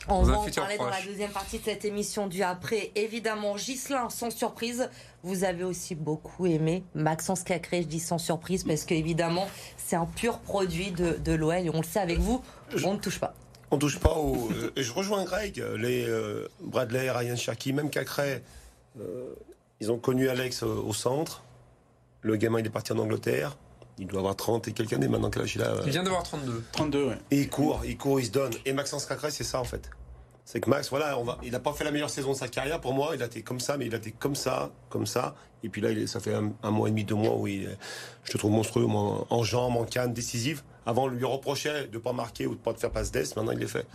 on 0.07 0.21
va 0.21 0.37
en 0.37 0.49
parler 0.49 0.77
dans 0.77 0.89
la 0.89 1.01
deuxième 1.01 1.31
partie 1.31 1.59
de 1.59 1.63
cette 1.63 1.85
émission 1.85 2.27
du 2.27 2.43
après. 2.43 2.91
Évidemment, 2.95 3.57
Gislin, 3.57 4.09
sans 4.09 4.29
surprise, 4.29 4.89
vous 5.25 5.43
avez 5.43 5.63
aussi 5.63 5.95
beaucoup 5.95 6.45
aimé 6.45 6.83
Maxence 6.93 7.43
Cacré, 7.43 7.81
je 7.81 7.87
dis 7.87 7.99
sans 7.99 8.19
surprise, 8.19 8.63
parce 8.63 8.85
qu'évidemment, 8.85 9.47
c'est 9.75 9.95
un 9.95 10.05
pur 10.05 10.37
produit 10.37 10.91
de, 10.91 11.17
de 11.23 11.33
l'OL 11.33 11.65
et 11.65 11.69
on 11.71 11.81
le 11.81 11.83
sait 11.83 11.99
avec 11.99 12.19
vous, 12.19 12.43
on 12.85 12.93
ne 12.93 12.99
touche 12.99 13.19
pas. 13.19 13.33
On 13.71 13.77
touche 13.79 13.99
pas 13.99 14.13
au. 14.13 14.49
Euh, 14.51 14.71
je 14.77 14.93
rejoins 14.93 15.25
Greg, 15.25 15.57
les 15.77 16.05
euh, 16.07 16.47
Bradley, 16.61 17.09
Ryan 17.09 17.35
Cherky, 17.35 17.73
même 17.73 17.89
Cacré, 17.89 18.43
euh, 19.01 19.33
ils 19.79 19.91
ont 19.91 19.97
connu 19.97 20.29
Alex 20.29 20.61
au 20.61 20.93
centre. 20.93 21.43
Le 22.21 22.35
gamin, 22.35 22.59
il 22.59 22.67
est 22.67 22.69
parti 22.69 22.93
en 22.93 22.99
Angleterre. 22.99 23.57
Il 23.97 24.07
doit 24.07 24.19
avoir 24.19 24.35
30 24.35 24.67
et 24.67 24.73
quelques 24.73 24.93
années 24.93 25.07
maintenant 25.07 25.31
que 25.31 25.39
là, 25.39 25.45
il 25.53 25.61
a. 25.63 25.81
Il 25.85 25.91
vient 25.91 26.03
d'avoir 26.03 26.21
32. 26.23 26.63
32, 26.71 27.03
ouais. 27.05 27.17
Et 27.31 27.41
il 27.41 27.49
court, 27.49 27.81
il 27.83 27.97
court, 27.97 28.19
il 28.19 28.27
se 28.27 28.31
donne. 28.31 28.53
Et 28.65 28.73
Maxence 28.73 29.07
Cacré, 29.07 29.31
c'est 29.31 29.43
ça 29.43 29.59
en 29.59 29.63
fait. 29.63 29.89
C'est 30.45 30.59
que 30.59 30.69
Max, 30.69 30.91
voilà, 30.91 31.17
on 31.17 31.23
va, 31.23 31.39
il 31.43 31.51
n'a 31.51 31.59
pas 31.59 31.73
fait 31.73 31.83
la 31.83 31.89
meilleure 31.89 32.11
saison 32.11 32.31
de 32.31 32.37
sa 32.37 32.47
carrière 32.47 32.79
pour 32.79 32.93
moi. 32.93 33.11
Il 33.15 33.23
a 33.23 33.25
été 33.25 33.41
comme 33.41 33.59
ça, 33.59 33.77
mais 33.77 33.87
il 33.87 33.95
a 33.95 33.97
été 33.97 34.11
comme 34.11 34.35
ça, 34.35 34.71
comme 34.89 35.07
ça. 35.07 35.33
Et 35.63 35.69
puis 35.69 35.81
là, 35.81 35.89
il 35.89 36.07
ça 36.07 36.19
fait 36.19 36.35
un, 36.35 36.71
mois 36.71 36.87
et 36.87 36.91
demi, 36.91 37.03
deux 37.03 37.15
mois 37.15 37.35
où 37.35 37.47
il, 37.47 37.75
je 38.23 38.31
te 38.31 38.37
trouve 38.37 38.51
monstrueux, 38.51 38.85
moi, 38.85 39.25
en 39.31 39.43
jambes, 39.43 39.75
en 39.75 39.85
canne, 39.85 40.13
décisive. 40.13 40.61
Avant, 40.85 41.05
on 41.05 41.07
lui 41.07 41.25
reprochait 41.25 41.87
de 41.87 41.95
ne 41.95 41.97
pas 41.97 42.13
marquer 42.13 42.45
ou 42.45 42.51
de 42.51 42.59
ne 42.59 42.61
pas 42.61 42.73
te 42.73 42.79
faire 42.79 42.91
passe 42.91 43.11
d'ess. 43.11 43.35
Maintenant, 43.35 43.53
il 43.53 43.57
l'est 43.57 43.67
fait. 43.67 43.87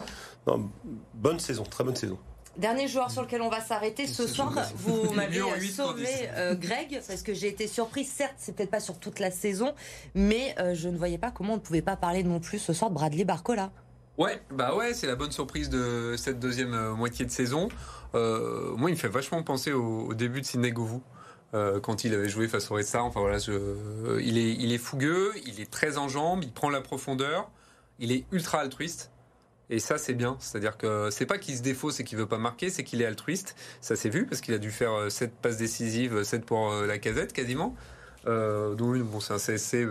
Non, 0.48 0.68
bonne 1.14 1.38
saison, 1.38 1.62
très 1.62 1.84
bonne 1.84 1.94
saison. 1.94 2.18
Dernier 2.56 2.88
joueur 2.88 3.12
sur 3.12 3.22
lequel 3.22 3.42
on 3.42 3.48
va 3.48 3.60
s'arrêter 3.60 4.08
ce 4.08 4.26
soir, 4.26 4.52
vous 4.74 5.12
m'avez 5.14 5.40
sauvé 5.68 6.08
euh, 6.34 6.56
Greg, 6.56 7.00
parce 7.06 7.22
que 7.22 7.32
j'ai 7.32 7.46
été 7.46 7.68
surpris. 7.68 8.04
Certes, 8.04 8.34
c'est 8.38 8.56
peut-être 8.56 8.72
pas 8.72 8.80
sur 8.80 8.98
toute 8.98 9.20
la 9.20 9.30
saison, 9.30 9.72
mais 10.16 10.56
euh, 10.58 10.74
je 10.74 10.88
ne 10.88 10.98
voyais 10.98 11.16
pas 11.16 11.30
comment 11.30 11.52
on 11.52 11.56
ne 11.56 11.62
pouvait 11.62 11.80
pas 11.80 11.94
parler 11.94 12.24
non 12.24 12.40
plus 12.40 12.58
ce 12.58 12.72
soir 12.72 12.90
de 12.90 12.96
Bradley 12.96 13.24
Barcola. 13.24 13.70
Ouais, 14.20 14.38
bah 14.50 14.74
ouais, 14.74 14.92
c'est 14.92 15.06
la 15.06 15.16
bonne 15.16 15.32
surprise 15.32 15.70
de 15.70 16.14
cette 16.18 16.38
deuxième 16.38 16.74
euh, 16.74 16.92
moitié 16.92 17.24
de 17.24 17.30
saison. 17.30 17.70
moi, 18.12 18.90
il 18.90 18.92
me 18.92 18.96
fait 18.96 19.08
vachement 19.08 19.42
penser 19.42 19.72
au, 19.72 20.12
début 20.12 20.42
de 20.42 20.46
Sidney 20.46 20.72
Govou. 20.72 21.02
quand 21.54 22.04
il 22.04 22.12
avait 22.12 22.28
joué 22.28 22.46
face 22.46 22.70
au 22.70 22.74
Red. 22.74 22.84
Enfin 22.96 23.20
voilà, 23.20 23.38
il, 24.20 24.36
est, 24.72 24.78
fougueux, 24.78 25.32
il 25.46 25.58
est 25.58 25.70
très 25.70 25.96
en 25.96 26.08
jambes, 26.08 26.44
il 26.44 26.52
prend 26.52 26.68
la 26.68 26.82
profondeur, 26.82 27.50
il 27.98 28.12
est 28.12 28.26
ultra 28.30 28.58
altruiste. 28.58 29.10
Et 29.70 29.78
ça, 29.78 29.96
c'est 29.96 30.12
bien. 30.12 30.36
C'est-à-dire 30.38 30.76
que 30.76 31.08
c'est 31.10 31.24
pas 31.24 31.38
qu'il 31.38 31.56
se 31.56 31.62
défausse 31.62 31.98
et 32.00 32.04
qu'il 32.04 32.18
veut 32.18 32.26
pas 32.26 32.36
marquer, 32.36 32.68
c'est 32.68 32.84
qu'il 32.84 33.00
est 33.00 33.06
altruiste. 33.06 33.56
Ça 33.80 33.96
s'est 33.96 34.10
vu 34.10 34.26
parce 34.26 34.42
qu'il 34.42 34.52
a 34.52 34.58
dû 34.58 34.70
faire 34.70 35.10
7 35.10 35.30
euh, 35.30 35.32
passes 35.40 35.56
décisives, 35.56 36.24
7 36.24 36.44
pour 36.44 36.70
euh, 36.70 36.86
la 36.86 36.98
casette 36.98 37.32
quasiment. 37.32 37.74
Euh, 38.26 38.74
bon, 38.74 39.20
c'est 39.20 39.32
un 39.32 39.38
CSC, 39.38 39.86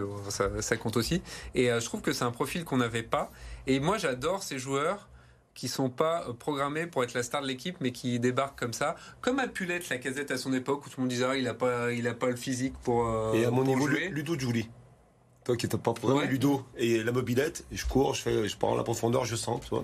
ça, 0.60 0.78
compte 0.78 0.98
aussi. 0.98 1.22
Et 1.56 1.72
euh, 1.72 1.80
je 1.80 1.86
trouve 1.86 2.02
que 2.02 2.14
c'est 2.14 2.26
un 2.26 2.32
profil 2.32 2.64
qu'on 2.64 2.78
n'avait 2.78 3.04
pas. 3.04 3.32
Et 3.68 3.80
moi, 3.80 3.98
j'adore 3.98 4.44
ces 4.44 4.60
joueurs 4.60 5.10
qui 5.54 5.68
sont 5.68 5.90
pas 5.90 6.26
programmés 6.40 6.88
pour 6.88 7.04
être 7.04 7.14
la 7.14 7.24
star 7.24 7.42
de 7.42 7.48
l'équipe, 7.48 7.78
mais 7.82 7.92
qui 7.92 8.20
débarquent 8.20 8.58
comme 8.58 8.74
ça, 8.74 8.96
comme 9.20 9.40
a 9.40 9.48
pu 9.48 9.66
l'être 9.66 9.90
la 9.90 9.98
casette 9.98 10.32
à 10.32 10.38
son 10.38 10.54
époque 10.54 10.86
où 10.86 10.90
tout 10.90 10.96
le 10.98 11.04
monde 11.04 11.10
disait 11.10 11.26
ah, 11.26 11.36
il 11.36 11.48
a 11.48 11.54
pas, 11.54 11.92
il 11.92 12.08
a 12.08 12.14
pas 12.14 12.28
le 12.28 12.38
physique 12.38 12.76
pour. 12.84 13.06
et 13.36 13.46
à 13.46 13.52
mon 13.52 13.64
niveau, 13.64 13.88
Ludo 13.88 14.40
Julie 14.40 14.70
toi 15.50 15.58
qui 15.58 15.68
n'as 15.68 15.82
pas 15.82 15.94
vraiment 15.94 16.22
Ludo 16.22 16.64
et 16.78 17.04
la 17.04 17.12
mobilette, 17.12 17.66
je 17.72 17.86
cours, 17.86 18.14
je 18.14 18.22
fais, 18.22 18.48
je 18.48 18.58
prends 18.58 18.76
la 18.76 18.84
profondeur, 18.84 19.26
je 19.26 19.36
sens, 19.36 19.62
tu 19.62 19.70
vois. 19.70 19.84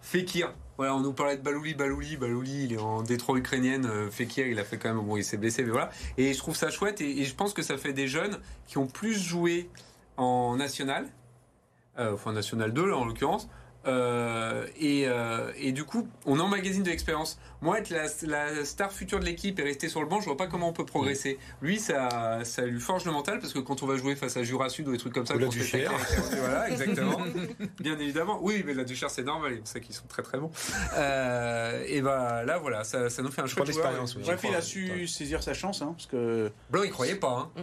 Fekir. 0.00 0.54
Voilà, 0.78 0.96
on 0.96 1.00
nous 1.00 1.12
parlait 1.12 1.36
de 1.36 1.42
Balouli, 1.42 1.74
Balouli, 1.74 2.16
Balouli, 2.16 2.64
il 2.64 2.72
est 2.72 2.78
en 2.78 3.02
détroit 3.02 3.36
ukrainienne. 3.36 3.84
Euh, 3.84 4.10
Fekir, 4.10 4.46
il 4.46 4.58
a 4.58 4.64
fait 4.64 4.78
quand 4.78 4.94
même, 4.94 5.04
bon, 5.04 5.16
il 5.16 5.24
s'est 5.24 5.36
blessé, 5.36 5.64
mais 5.64 5.70
voilà. 5.70 5.90
Et 6.16 6.32
je 6.32 6.38
trouve 6.38 6.56
ça 6.56 6.70
chouette 6.70 7.00
et, 7.00 7.24
je 7.24 7.34
pense 7.34 7.52
que 7.52 7.62
ça 7.62 7.76
fait 7.76 7.92
des 7.92 8.08
jeunes 8.08 8.38
qui 8.66 8.78
ont 8.78 8.86
plus 8.86 9.14
joué 9.14 9.68
en 10.16 10.56
national, 10.56 11.06
euh, 11.98 12.14
enfin 12.14 12.32
national 12.32 12.72
2 12.72 12.86
là 12.86 12.96
en 12.96 13.04
l'occurrence, 13.04 13.48
euh, 13.86 14.66
et, 14.78 15.04
euh, 15.06 15.50
et, 15.56 15.72
du 15.72 15.84
coup, 15.84 16.06
on 16.24 16.38
emmagasine 16.38 16.82
de 16.82 16.90
l'expérience. 16.90 17.38
Moi, 17.60 17.78
être 17.78 17.90
la, 17.90 18.06
la, 18.26 18.64
star 18.64 18.92
future 18.92 19.18
de 19.18 19.24
l'équipe 19.24 19.58
et 19.58 19.62
rester 19.62 19.88
sur 19.88 20.00
le 20.00 20.06
banc, 20.06 20.20
je 20.20 20.26
vois 20.26 20.36
pas 20.36 20.46
comment 20.46 20.68
on 20.68 20.72
peut 20.72 20.84
progresser. 20.84 21.38
Lui, 21.60 21.78
ça, 21.78 22.40
ça 22.44 22.64
lui 22.64 22.80
forge 22.80 23.04
le 23.04 23.12
mental 23.12 23.40
parce 23.40 23.52
que 23.52 23.58
quand 23.58 23.82
on 23.82 23.86
va 23.86 23.96
jouer 23.96 24.14
face 24.14 24.36
à 24.36 24.42
Jura 24.42 24.68
Sud 24.68 24.88
ou 24.88 24.92
des 24.92 24.98
trucs 24.98 25.12
comme 25.12 25.26
ça, 25.26 25.34
ou 25.34 25.38
la 25.38 25.48
Duchère. 25.48 25.92
voilà, 26.38 26.70
exactement. 26.70 27.18
Bien 27.80 27.98
évidemment. 27.98 28.38
Oui, 28.42 28.62
mais 28.64 28.74
la 28.74 28.84
Duchère, 28.84 29.10
c'est 29.10 29.24
normal. 29.24 29.60
C'est 29.64 29.80
qu'ils 29.80 29.94
sont 29.94 30.06
très 30.08 30.22
très 30.22 30.38
bons. 30.38 30.50
Euh, 30.96 31.84
et 31.86 32.00
bah 32.02 32.44
là, 32.44 32.58
voilà, 32.58 32.84
ça, 32.84 33.10
ça, 33.10 33.22
nous 33.22 33.30
fait 33.30 33.42
un 33.42 33.46
chouette 33.46 33.68
expérience. 33.68 34.16
Bref, 34.16 34.40
il 34.48 34.54
a 34.54 34.62
su 34.62 35.06
saisir 35.06 35.42
sa 35.42 35.54
chance, 35.54 35.82
hein, 35.82 35.94
parce 35.96 36.06
que. 36.06 36.50
Blanc, 36.70 36.82
il 36.84 36.90
croyait 36.90 37.16
pas. 37.16 37.50
Hein. 37.56 37.62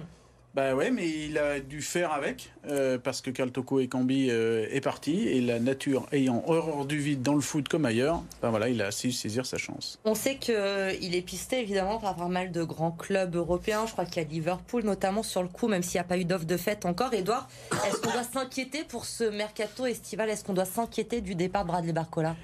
Bah 0.55 0.73
ouais, 0.73 0.89
mais 0.89 1.07
il 1.07 1.37
a 1.37 1.59
dû 1.59 1.81
faire 1.81 2.11
avec, 2.11 2.51
euh, 2.67 2.97
parce 2.97 3.21
que 3.21 3.29
Toko 3.29 3.79
et 3.79 3.87
Cambi 3.87 4.29
euh, 4.31 4.65
est 4.71 4.81
parti, 4.81 5.27
et 5.27 5.41
la 5.41 5.59
nature 5.59 6.07
ayant 6.11 6.43
horreur 6.47 6.85
du 6.85 6.97
vide 6.97 7.21
dans 7.21 7.35
le 7.35 7.41
foot 7.41 7.67
comme 7.69 7.85
ailleurs, 7.85 8.23
ben 8.41 8.49
voilà, 8.49 8.67
il 8.67 8.81
a 8.81 8.89
su 8.89 9.11
saisir 9.11 9.45
sa 9.45 9.59
chance. 9.59 9.99
On 10.05 10.15
sait 10.15 10.37
qu'il 10.37 10.55
euh, 10.57 10.91
est 10.99 11.21
pisté 11.21 11.61
évidemment 11.61 11.99
par 11.99 12.15
pas 12.15 12.27
mal 12.27 12.51
de 12.51 12.63
grands 12.63 12.91
clubs 12.91 13.35
européens, 13.35 13.85
je 13.85 13.91
crois 13.91 14.05
qu'il 14.05 14.23
y 14.23 14.25
a 14.25 14.27
Liverpool 14.27 14.83
notamment 14.83 15.21
sur 15.21 15.43
le 15.43 15.49
coup, 15.49 15.67
même 15.67 15.83
s'il 15.83 15.97
n'y 15.97 16.05
a 16.05 16.05
pas 16.05 16.17
eu 16.17 16.25
d'offre 16.25 16.45
de 16.45 16.57
fête 16.57 16.85
encore. 16.85 17.13
Edouard, 17.13 17.47
est-ce 17.87 18.01
qu'on 18.01 18.11
doit 18.11 18.23
s'inquiéter 18.23 18.83
pour 18.83 19.05
ce 19.05 19.25
mercato 19.25 19.85
estival? 19.85 20.29
Est-ce 20.29 20.43
qu'on 20.43 20.53
doit 20.53 20.65
s'inquiéter 20.65 21.21
du 21.21 21.35
départ 21.35 21.63
de 21.63 21.69
Bradley 21.69 21.93
Barcola? 21.93 22.35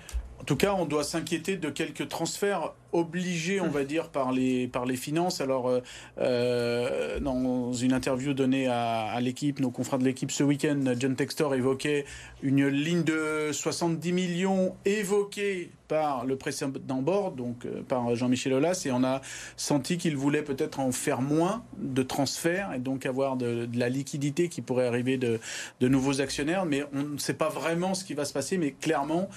Tout 0.45 0.55
cas, 0.55 0.73
on 0.73 0.85
doit 0.85 1.03
s'inquiéter 1.03 1.57
de 1.57 1.69
quelques 1.69 2.07
transferts 2.07 2.73
obligés, 2.95 3.59
on 3.59 3.67
va 3.67 3.83
dire, 3.83 4.09
par 4.09 4.31
les, 4.31 4.67
par 4.67 4.85
les 4.85 4.95
finances. 4.95 5.41
Alors, 5.41 5.67
euh, 5.67 5.81
euh, 6.17 7.19
dans 7.19 7.73
une 7.73 7.93
interview 7.93 8.33
donnée 8.33 8.67
à, 8.67 9.19
l'équipe, 9.19 9.59
nos 9.59 9.71
confrères 9.71 9.99
de 9.99 10.05
l'équipe 10.05 10.31
ce 10.31 10.43
week-end, 10.43 10.81
John 10.97 11.15
Textor 11.15 11.55
évoquait 11.55 12.05
une 12.41 12.67
ligne 12.67 13.03
de 13.03 13.49
70 13.51 14.13
millions 14.13 14.75
évoquée 14.85 15.71
par 15.87 16.25
le 16.25 16.35
précédent 16.35 17.01
board, 17.01 17.35
donc 17.35 17.65
euh, 17.65 17.83
par 17.83 18.15
Jean-Michel 18.15 18.53
Aulas, 18.53 18.83
et 18.85 18.91
on 18.91 19.03
a 19.03 19.21
senti 19.55 19.97
qu'il 19.97 20.15
voulait 20.15 20.41
peut-être 20.41 20.79
en 20.79 20.91
faire 20.91 21.21
moins 21.21 21.63
de 21.77 22.01
transferts 22.01 22.73
et 22.73 22.79
donc 22.79 23.05
avoir 23.05 23.35
de, 23.35 23.65
de 23.65 23.79
la 23.79 23.89
liquidité 23.89 24.49
qui 24.49 24.61
pourrait 24.61 24.87
arriver 24.87 25.17
de, 25.17 25.39
de 25.81 25.87
nouveaux 25.87 26.21
actionnaires. 26.21 26.65
Mais 26.65 26.83
on 26.93 27.03
ne 27.03 27.17
sait 27.17 27.35
pas 27.35 27.49
vraiment 27.49 27.93
ce 27.93 28.03
qui 28.03 28.13
va 28.13 28.25
se 28.25 28.33
passer, 28.33 28.57
mais 28.57 28.71
clairement, 28.71 29.29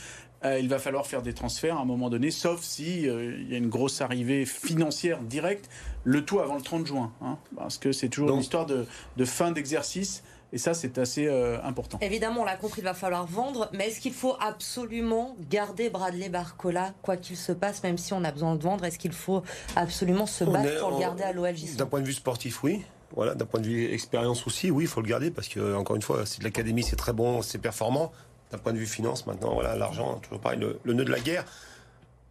euh, 0.45 0.59
il 0.59 0.68
va 0.68 0.78
falloir 0.78 1.07
faire 1.07 1.23
des 1.23 1.35
transferts 1.35 1.76
à 1.76 1.80
un 1.80 1.85
moment 1.85 2.11
donné, 2.11 2.30
sauf 2.30 2.62
si 2.62 3.09
euh, 3.09 3.37
il 3.40 3.50
y 3.50 3.54
a 3.54 3.59
une 3.59 3.68
grosse 3.68 4.00
arrivée 4.00 4.47
financière 4.47 5.21
directe, 5.21 5.68
le 6.04 6.25
tout 6.25 6.38
avant 6.38 6.54
le 6.54 6.62
30 6.62 6.87
juin, 6.87 7.12
hein, 7.21 7.38
parce 7.57 7.76
que 7.78 7.90
c'est 7.90 8.09
toujours 8.09 8.30
une 8.30 8.40
histoire 8.40 8.66
de, 8.66 8.87
fin 9.25 9.50
d'exercice. 9.50 10.23
Et 10.50 10.57
ça, 10.57 10.73
c'est 10.73 10.97
assez 10.97 11.26
euh, 11.26 11.62
important. 11.62 11.99
Évidemment, 12.00 12.40
on 12.40 12.45
l'a 12.47 12.57
compris, 12.57 12.80
il 12.80 12.85
va 12.85 12.95
falloir 12.95 13.26
vendre. 13.26 13.68
Mais 13.75 13.88
est-ce 13.88 14.00
qu'il 14.00 14.14
faut 14.14 14.35
absolument 14.40 15.37
garder 15.50 15.90
Bradley 15.90 16.30
Barcola, 16.30 16.95
quoi 17.02 17.18
qu'il 17.18 17.37
se 17.37 17.52
passe, 17.52 17.83
même 17.83 17.99
si 17.99 18.14
on 18.14 18.25
a 18.25 18.33
besoin 18.33 18.57
de 18.57 18.62
vendre 18.62 18.83
Est-ce 18.87 18.99
qu'il 18.99 19.12
faut 19.12 19.42
absolument 19.76 20.25
se 20.25 20.45
battre 20.45 20.80
pour 20.80 20.92
le 20.92 21.00
garder 21.00 21.25
à 21.25 21.33
l'OL 21.33 21.52
D'un 21.76 21.85
point 21.85 22.00
de 22.00 22.07
vue 22.07 22.14
sportif, 22.14 22.64
oui. 22.64 22.83
Voilà, 23.14 23.35
d'un 23.35 23.45
point 23.45 23.61
de 23.61 23.66
vue 23.66 23.92
expérience 23.92 24.47
aussi, 24.47 24.71
oui, 24.71 24.85
il 24.85 24.87
faut 24.87 25.00
le 25.02 25.09
garder 25.09 25.30
parce 25.30 25.49
que 25.49 25.75
encore 25.75 25.97
une 25.97 26.02
fois, 26.02 26.25
c'est 26.25 26.38
de 26.38 26.45
l'académie, 26.45 26.83
c'est 26.83 26.97
très 26.97 27.12
bon, 27.12 27.42
c'est 27.42 27.59
performant 27.59 28.12
d'un 28.50 28.59
point 28.59 28.73
de 28.73 28.78
vue 28.78 28.87
finance, 28.87 29.26
maintenant, 29.26 29.55
voilà, 29.55 29.76
l'argent, 29.76 30.19
toujours 30.19 30.40
pareil, 30.40 30.61
le, 30.85 30.93
nœud 30.93 31.05
de 31.05 31.11
la 31.11 31.21
guerre. 31.21 31.45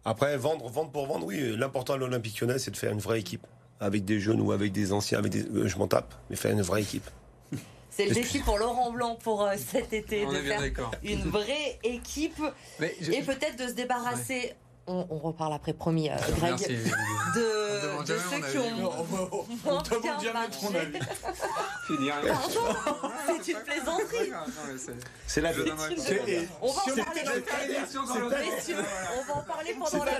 Après, 0.04 0.36
vendre, 0.36 0.68
vendre 0.68 0.90
pour 0.90 1.06
vendre, 1.06 1.26
oui, 1.26 1.56
l'important 1.56 1.94
à 1.94 1.96
l'Olympique 1.96 2.40
lyonnais, 2.40 2.58
c'est 2.58 2.70
de 2.70 2.76
faire 2.76 2.92
une 2.92 3.00
vraie 3.00 3.20
équipe. 3.20 3.46
Avec 3.80 4.04
des 4.04 4.18
jeunes 4.18 4.40
ou 4.40 4.50
avec 4.50 4.72
des 4.72 4.92
anciens, 4.92 5.18
avec 5.18 5.30
des, 5.30 5.44
euh, 5.44 5.68
je 5.68 5.78
m'en 5.78 5.86
tape, 5.86 6.12
mais 6.30 6.36
faire 6.36 6.50
une 6.50 6.62
vraie 6.62 6.82
équipe. 6.82 7.08
C'est 7.90 8.06
le 8.06 8.14
défi 8.14 8.40
pour 8.40 8.58
Laurent 8.58 8.90
Blanc 8.92 9.16
pour 9.22 9.42
euh, 9.42 9.54
cet 9.56 9.92
été, 9.92 10.26
de 10.26 10.32
faire 10.32 10.62
une 11.04 11.22
vraie 11.22 11.78
équipe 11.84 12.40
et 12.80 13.22
peut-être 13.22 13.56
de 13.56 13.68
se 13.68 13.72
débarrasser 13.74 14.54
on, 14.88 15.06
on, 15.10 15.18
reparle 15.18 15.52
après, 15.52 15.72
promis, 15.72 16.10
euh, 16.10 16.16
Greg, 16.38 16.56
de, 16.56 18.04
de 18.04 18.18
ceux 18.18 18.40
qui 18.50 18.58
ont 18.58 18.70
moins 18.76 19.82
bien 20.18 20.32
marché. 20.32 20.66
Pardon, 22.28 23.10
c'est 23.26 23.52
une 23.52 23.58
plaisanterie. 23.60 24.32
C'est 25.26 25.40
la 25.40 25.52
vie. 25.52 25.60
On 26.62 26.72
va 26.72 26.82
en 26.82 27.02
parler 27.02 27.74
On 29.16 29.22
va 29.22 29.34
en 29.34 29.42
parler 29.42 29.76
pendant 29.78 30.04
la. 30.04 30.12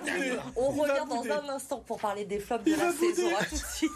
On 0.57 0.69
revient 0.69 1.07
dans 1.09 1.25
un 1.33 1.49
instant 1.55 1.83
pour 1.87 1.99
parler 1.99 2.25
des 2.25 2.39
flops 2.39 2.65
de 2.65 2.73
la 2.73 2.93
saison. 2.93 3.37
À 3.39 3.45
tout 3.45 3.55
de 3.55 3.61
suite. 3.75 3.91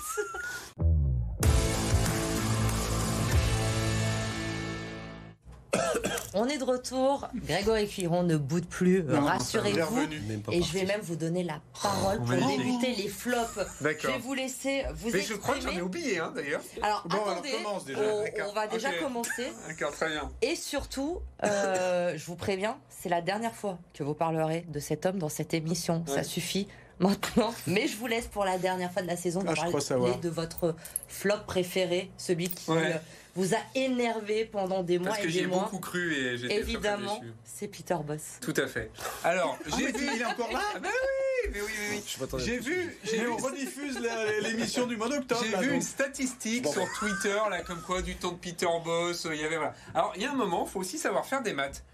On 6.35 6.49
est 6.49 6.59
de 6.59 6.65
retour. 6.65 7.29
Grégory 7.35 7.87
Cuiron 7.87 8.23
ne 8.23 8.37
boude 8.37 8.67
plus, 8.67 9.05
rassurez-vous. 9.09 10.09
Et 10.51 10.63
je 10.63 10.73
vais 10.73 10.85
même 10.85 11.01
vous 11.03 11.17
donner 11.17 11.43
la 11.43 11.61
parole 11.81 12.19
pour 12.19 12.49
débuter 12.49 12.95
les 12.95 13.09
flops. 13.09 13.61
Je 13.81 14.07
vais 14.07 14.19
vous 14.19 14.35
laisser 14.35 14.85
vous 14.95 15.11
Mais 15.13 15.21
je 15.21 15.35
crois 15.35 15.57
que 15.57 15.63
j'en 15.63 15.71
ai 15.71 15.83
oublié, 15.83 16.19
hein, 16.19 16.33
d'ailleurs. 16.35 16.63
Alors, 16.83 17.07
attendez, 17.11 17.51
On, 18.49 18.53
va 18.53 18.67
déjà 18.67 18.93
commencer. 18.95 19.53
D'accord, 19.69 19.93
très 19.93 20.09
bien. 20.09 20.31
Et 20.41 20.57
surtout, 20.57 21.21
euh, 21.45 22.13
je 22.17 22.25
vous 22.27 22.37
préviens, 22.37 22.79
c'est 22.89 23.09
la 23.09 23.21
dernière 23.21 23.55
fois 23.55 23.79
que 23.95 24.03
vous 24.03 24.15
parlerez 24.15 24.65
de 24.69 24.81
cet 24.81 25.07
homme 25.07 25.19
dans 25.19 25.29
cette 25.29 25.55
émission. 25.55 26.05
Ça 26.07 26.23
suffit 26.23 26.69
maintenant. 26.99 27.53
Mais 27.67 27.87
je 27.87 27.97
vous 27.97 28.07
laisse 28.07 28.27
pour 28.27 28.45
la 28.45 28.59
dernière 28.59 28.93
fois 28.93 29.03
de 29.03 29.07
la 29.07 29.17
saison 29.17 29.43
de 29.43 29.49
ah, 29.49 29.55
parler 29.55 30.15
de 30.23 30.29
votre 30.29 30.75
flop 31.09 31.45
préféré, 31.47 32.11
celui 32.17 32.49
qui 32.49 32.71
euh, 32.71 32.95
vous 33.35 33.55
a 33.55 33.59
énervé 33.75 34.45
pendant 34.45 34.83
des 34.83 34.99
mois 34.99 35.11
Parce 35.11 35.23
que 35.23 35.29
et 35.29 35.33
des 35.33 35.47
mois. 35.47 35.65
beaucoup 35.65 35.79
cru 35.79 36.15
et 36.15 36.37
j'étais 36.37 36.59
Évidemment, 36.59 37.21
c'est 37.45 37.69
Peter 37.69 37.97
Boss. 38.05 38.39
Tout 38.41 38.55
à 38.57 38.67
fait. 38.67 38.91
Alors, 39.25 39.59
ah, 39.61 39.77
j'ai 39.79 39.93
vu. 39.93 40.09
Il 40.15 40.21
est 40.21 40.25
encore 40.25 40.53
là 40.53 40.61
ah, 40.75 40.79
bah 40.79 40.89
oui, 40.91 41.51
mais 41.53 41.61
oui, 41.61 41.73
oui, 41.91 42.03
oui. 42.21 42.41
J'ai 42.45 42.59
vu. 42.59 42.97
J'ai 43.05 43.27
on 43.27 43.37
rediffuse 43.37 43.99
l'émission 44.43 44.87
du 44.87 44.97
mois 44.97 45.09
d'octobre. 45.09 45.43
J'ai 45.43 45.57
vu 45.57 45.75
une 45.75 45.83
statistique 45.83 46.67
sur 46.67 46.87
Twitter 46.99 47.39
là, 47.51 47.63
comme 47.63 47.81
quoi 47.81 48.03
du 48.03 48.17
temps 48.17 48.33
de 48.33 48.39
Peter 48.39 48.67
Boss, 48.85 49.27
il 49.31 49.41
y 49.41 49.45
avait 49.45 49.57
voilà. 49.57 49.75
Alors, 49.95 50.13
il 50.17 50.23
y 50.23 50.27
a 50.27 50.33
un 50.33 50.37
moment, 50.37 50.65
il 50.67 50.71
faut 50.71 50.81
aussi 50.81 50.99
savoir 50.99 51.25
faire 51.27 51.43
des 51.43 51.53
maths. 51.53 51.85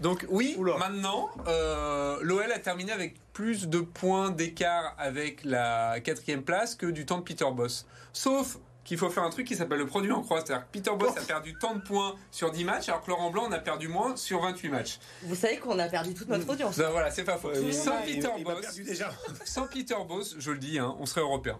Donc 0.00 0.26
oui, 0.28 0.56
maintenant, 0.58 1.30
euh, 1.46 2.18
l'OL 2.22 2.50
a 2.50 2.58
terminé 2.58 2.92
avec 2.92 3.14
plus 3.32 3.68
de 3.68 3.80
points 3.80 4.30
d'écart 4.30 4.94
avec 4.98 5.44
la 5.44 6.00
quatrième 6.00 6.42
place 6.42 6.74
que 6.74 6.86
du 6.86 7.06
temps 7.06 7.18
de 7.18 7.22
Peter 7.22 7.46
Boss. 7.54 7.86
Sauf 8.12 8.58
qu'il 8.84 8.98
faut 8.98 9.10
faire 9.10 9.22
un 9.22 9.30
truc 9.30 9.46
qui 9.46 9.56
s'appelle 9.56 9.78
le 9.78 9.86
produit 9.86 10.12
en 10.12 10.22
croix. 10.22 10.40
C'est-à-dire 10.44 10.66
que 10.66 10.72
Peter 10.72 10.90
Boss 10.96 11.16
a 11.16 11.22
perdu 11.22 11.56
tant 11.58 11.74
de 11.74 11.80
points 11.80 12.14
sur 12.30 12.50
10 12.50 12.64
matchs, 12.64 12.88
alors 12.88 13.02
que 13.02 13.10
Laurent 13.10 13.30
Blanc 13.30 13.44
en 13.44 13.52
a 13.52 13.58
perdu 13.58 13.88
moins 13.88 14.16
sur 14.16 14.40
28 14.40 14.68
matchs. 14.68 14.98
Vous 15.22 15.34
savez 15.34 15.58
qu'on 15.58 15.78
a 15.78 15.88
perdu 15.88 16.14
toute 16.14 16.28
notre 16.28 16.48
audience. 16.48 16.78
Ben 16.78 16.90
voilà, 16.90 17.10
c'est 17.10 17.24
pas 17.24 17.38
faux. 17.38 17.50
sans, 17.72 18.02
Peter 18.02 18.28
Boss, 18.44 18.80
sans 19.44 19.66
Peter 19.66 19.96
Boss, 20.06 20.36
je 20.38 20.50
le 20.50 20.58
dis, 20.58 20.78
hein, 20.78 20.94
on 20.98 21.06
serait 21.06 21.22
européen. 21.22 21.58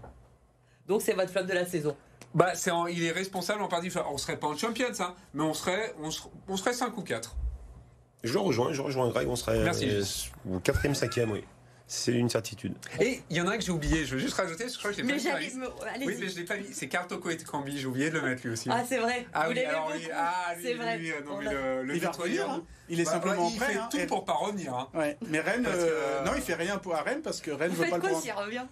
Donc 0.87 1.03
c'est 1.03 1.15
votre 1.15 1.31
flop 1.31 1.45
de 1.45 1.53
la 1.53 1.67
saison. 1.67 1.97
Bah, 2.35 2.53
il 2.91 3.05
est 3.05 3.13
responsable 3.13 3.63
en 3.63 3.69
partie. 3.69 3.91
On 4.11 4.19
serait 4.19 4.37
pas 4.37 4.49
en 4.49 4.57
Champions, 4.57 4.87
hein, 4.99 5.15
mais 5.35 5.45
on 5.45 5.55
serait, 5.55 5.95
on, 6.03 6.11
on 6.49 6.57
serait 6.57 6.73
5 6.73 6.97
ou 6.99 7.03
4. 7.03 7.37
Je 8.25 8.33
le 8.33 8.41
rejoins, 8.41 8.73
je 8.73 8.81
rejoins 8.81 9.09
Greg, 9.11 9.29
on 9.29 9.37
serait 9.37 9.63
Merci, 9.63 9.89
euh, 9.91 10.03
au 10.51 10.59
quatrième, 10.59 10.95
cinquième, 10.95 11.31
oui. 11.31 11.45
C'est 11.87 12.13
une 12.13 12.31
certitude. 12.31 12.75
Et 12.99 13.21
il 13.29 13.37
y 13.37 13.41
en 13.43 13.47
a 13.47 13.53
un 13.53 13.59
que 13.59 13.63
j'ai 13.63 13.71
oublié, 13.71 14.07
je 14.07 14.15
veux 14.15 14.21
juste 14.21 14.35
rajouter, 14.35 14.69
je 14.69 14.79
crois 14.79 14.91
que 14.91 14.97
je 14.97 15.03
l'ai 15.03 15.09
pas 15.09 15.39
mis. 15.39 16.07
Oui, 16.07 16.17
mais 16.19 16.29
je 16.29 16.37
l'ai 16.39 16.45
pas 16.45 16.57
mis. 16.57 16.73
C'est 16.73 16.89
Carl 16.89 17.07
Toko 17.07 17.29
et 17.29 17.37
Cambi, 17.37 17.79
j'ai 17.79 17.87
oublié 17.87 18.09
de 18.09 18.19
le 18.19 18.23
mettre 18.23 18.43
lui 18.43 18.53
aussi. 18.53 18.69
Ah, 18.73 18.83
c'est 18.89 18.99
vrai. 18.99 19.27
Ah 19.35 19.49
oui, 19.51 19.59
alors 19.61 19.93
lui, 19.93 20.09
ah, 20.15 20.55
lui, 20.57 20.73
vrai. 20.75 20.99
lui, 20.99 21.13
non, 21.27 21.39
mais 21.39 21.53
le, 21.53 21.83
le 21.83 21.97
il 21.97 22.07
revenir, 22.07 22.51
hein. 22.51 22.63
Il 22.89 23.01
est 23.01 23.05
bah, 23.05 23.11
simplement 23.13 23.51
il 23.51 23.57
prêt. 23.57 23.67
Il 23.71 23.75
fait 23.75 23.81
hein. 23.81 23.89
tout 23.91 24.07
pour 24.07 24.25
pas 24.25 24.33
revenir. 24.33 24.75
Hein. 24.75 24.89
Ouais. 24.95 25.17
Mais 25.29 25.41
Rennes, 25.41 25.67
euh, 25.67 26.25
non, 26.25 26.33
il 26.35 26.43
fait 26.43 26.55
rien 26.55 26.79
pour 26.79 26.95
à 26.95 27.03
Rennes 27.03 27.23
parce 27.23 27.41
que 27.41 27.51
Rennes 27.51 27.71
Vous 27.71 27.83
veut 27.83 27.91
pas 27.91 27.99
quoi 27.99 28.09
le 28.09 28.15
prendre. 28.15 28.23
s'il 28.23 28.33
revient? 28.33 28.65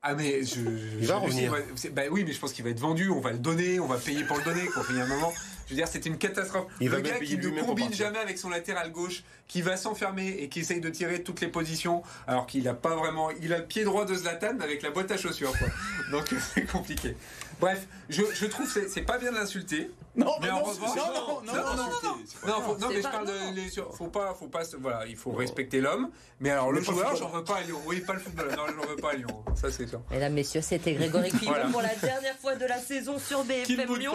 Ah 0.00 0.14
mais 0.14 0.44
je, 0.44 0.60
il 1.00 1.06
va 1.06 1.16
revenir. 1.16 1.52
bah 1.92 2.02
oui 2.10 2.22
mais 2.24 2.32
je 2.32 2.38
pense 2.38 2.52
qu'il 2.52 2.62
va 2.62 2.70
être 2.70 2.78
vendu, 2.78 3.10
on 3.10 3.20
va 3.20 3.32
le 3.32 3.38
donner, 3.38 3.80
on 3.80 3.86
va 3.86 3.98
payer 3.98 4.22
pour 4.22 4.38
le 4.38 4.44
donner 4.44 4.64
quoi. 4.66 4.84
Il 4.90 4.96
y 4.96 5.00
a 5.00 5.04
un 5.04 5.08
moment, 5.08 5.32
je 5.68 5.74
veux 5.74 5.76
dire 5.76 5.88
c'est 5.88 6.06
une 6.06 6.16
catastrophe. 6.16 6.66
Il 6.80 6.90
le 6.90 7.00
gars 7.00 7.20
qui 7.20 7.36
ne 7.36 7.60
combine 7.60 7.92
jamais 7.92 8.18
avec 8.18 8.38
son 8.38 8.48
latéral 8.48 8.90
gauche, 8.90 9.22
qui 9.46 9.60
va 9.60 9.76
s'enfermer 9.76 10.28
et 10.28 10.48
qui 10.48 10.60
essaye 10.60 10.80
de 10.80 10.88
tirer 10.88 11.22
toutes 11.22 11.42
les 11.42 11.48
positions, 11.48 12.02
alors 12.26 12.46
qu'il 12.46 12.66
a 12.68 12.74
pas 12.74 12.96
vraiment, 12.96 13.30
il 13.42 13.52
a 13.52 13.58
le 13.58 13.66
pied 13.66 13.84
droit 13.84 14.06
de 14.06 14.14
Zlatan 14.14 14.60
avec 14.60 14.82
la 14.82 14.90
boîte 14.90 15.10
à 15.10 15.18
chaussures 15.18 15.52
quoi. 15.58 15.68
Donc 16.10 16.34
c'est 16.54 16.64
compliqué. 16.64 17.16
Bref, 17.60 17.86
je, 18.08 18.22
je 18.34 18.46
trouve 18.46 18.70
c'est 18.70 18.88
c'est 18.88 19.02
pas 19.02 19.18
bien 19.18 19.30
de 19.30 19.36
l'insulter. 19.36 19.90
Non, 20.16 20.32
mais 20.42 20.50
en 20.50 20.62
revanche, 20.64 20.96
non, 20.96 21.04
non, 21.14 21.42
non, 21.44 21.54
non, 22.46 22.78
non, 22.78 22.88
mais 22.88 22.96
je 22.96 23.02
parle 23.02 23.26
de, 23.26 23.54
les, 23.54 23.68
faut 23.68 24.08
pas, 24.08 24.34
faut 24.34 24.48
pas, 24.48 24.62
voilà, 24.80 25.06
il 25.06 25.16
faut 25.16 25.30
respecter 25.30 25.80
l'homme. 25.80 26.10
Mais 26.40 26.50
alors 26.50 26.72
le 26.72 26.80
joueur, 26.80 27.14
j'en 27.14 27.28
veux 27.28 27.44
pas 27.44 27.58
à 27.58 27.60
Lyon. 27.62 27.78
Oui, 27.86 28.00
pas 28.00 28.14
le 28.14 28.18
football. 28.18 28.48
Non, 28.56 28.64
j'en 28.66 28.88
veux 28.88 28.96
pas 28.96 29.12
à 29.12 29.14
Lyon. 29.14 29.44
Ça 29.54 29.70
c'est 29.70 29.86
sûr. 29.86 30.00
Mesdames, 30.10 30.32
messieurs, 30.32 30.60
c'était 30.60 30.94
Grégory 30.94 31.30
Quillon 31.38 31.70
pour 31.70 31.82
la 31.82 31.94
dernière 31.94 32.36
fois 32.36 32.56
de 32.56 32.66
la 32.66 32.78
saison 32.78 33.18
sur 33.18 33.44
BFM 33.44 33.94
Lyon. 33.96 34.12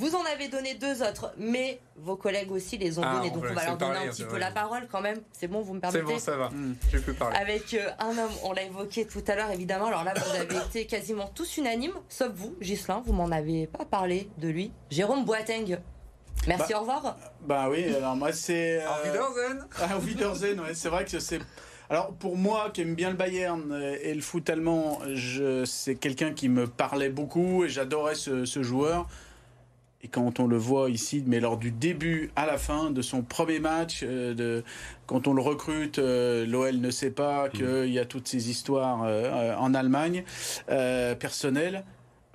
Vous 0.00 0.14
en 0.14 0.24
avez 0.24 0.48
donné 0.48 0.76
deux 0.76 1.02
autres, 1.02 1.30
mais 1.36 1.78
vos 1.94 2.16
collègues 2.16 2.50
aussi 2.52 2.78
les 2.78 2.98
ont 2.98 3.02
ah, 3.04 3.16
donnés. 3.16 3.30
Donc 3.30 3.44
on 3.50 3.52
va 3.52 3.66
leur 3.66 3.76
donner 3.76 3.98
un 3.98 4.08
petit 4.08 4.24
peu 4.24 4.38
la 4.38 4.50
parole 4.50 4.88
quand 4.90 5.02
même. 5.02 5.18
C'est 5.30 5.46
bon, 5.46 5.60
vous 5.60 5.74
me 5.74 5.80
permettez 5.80 6.06
C'est 6.06 6.12
bon, 6.14 6.18
ça 6.18 6.36
va. 6.38 6.48
Hmm. 6.48 6.74
Je 6.90 6.98
peux 7.00 7.12
parler. 7.12 7.36
Avec 7.36 7.74
euh, 7.74 7.90
un 7.98 8.16
homme, 8.16 8.30
on 8.44 8.54
l'a 8.54 8.62
évoqué 8.62 9.04
tout 9.04 9.22
à 9.28 9.36
l'heure 9.36 9.50
évidemment. 9.50 9.88
Alors 9.88 10.02
là, 10.02 10.14
vous 10.16 10.40
avez 10.40 10.56
été 10.56 10.86
quasiment 10.86 11.30
tous 11.34 11.58
unanimes, 11.58 11.92
sauf 12.08 12.30
vous, 12.34 12.56
Gislain, 12.62 13.02
vous 13.04 13.12
m'en 13.12 13.30
avez 13.30 13.66
pas 13.66 13.84
parlé 13.84 14.30
de 14.38 14.48
lui. 14.48 14.72
Jérôme 14.90 15.26
Boateng. 15.26 15.78
Merci, 16.46 16.72
bah, 16.72 16.78
au 16.78 16.80
revoir. 16.80 17.18
Bah 17.42 17.68
oui, 17.70 17.94
alors 17.94 18.16
moi 18.16 18.32
c'est. 18.32 18.82
Euh... 18.82 18.86
Wiedersehen 19.04 19.66
Ah, 19.82 19.98
Wiedersehen, 19.98 20.60
ouais, 20.60 20.72
c'est 20.72 20.88
vrai 20.88 21.04
que 21.04 21.18
c'est. 21.18 21.40
Alors 21.90 22.14
pour 22.14 22.38
moi 22.38 22.70
qui 22.72 22.80
aime 22.80 22.94
bien 22.94 23.10
le 23.10 23.16
Bayern 23.16 23.98
et 24.00 24.14
le 24.14 24.22
foot 24.22 24.48
allemand, 24.48 25.00
c'est 25.66 25.96
quelqu'un 25.96 26.32
qui 26.32 26.48
me 26.48 26.66
parlait 26.66 27.10
beaucoup 27.10 27.64
et 27.64 27.68
j'adorais 27.68 28.14
ce, 28.14 28.46
ce, 28.46 28.62
joueur. 28.62 29.06
Et 30.02 30.08
quand 30.08 30.40
on 30.40 30.46
le 30.46 30.56
voit 30.56 30.88
ici, 30.88 31.22
mais 31.26 31.40
lors 31.40 31.58
du 31.58 31.70
début 31.70 32.30
à 32.34 32.46
la 32.46 32.56
fin 32.56 32.90
de 32.90 33.02
son 33.02 33.22
premier 33.22 33.60
match, 33.60 34.00
euh, 34.02 34.34
de, 34.34 34.64
quand 35.06 35.28
on 35.28 35.34
le 35.34 35.42
recrute, 35.42 35.98
euh, 35.98 36.46
l'OL 36.46 36.80
ne 36.80 36.90
sait 36.90 37.10
pas 37.10 37.48
mmh. 37.48 37.50
qu'il 37.50 37.92
y 37.92 37.98
a 37.98 38.06
toutes 38.06 38.26
ces 38.26 38.48
histoires 38.48 39.02
euh, 39.04 39.54
en 39.56 39.74
Allemagne 39.74 40.24
personnelles 40.66 41.84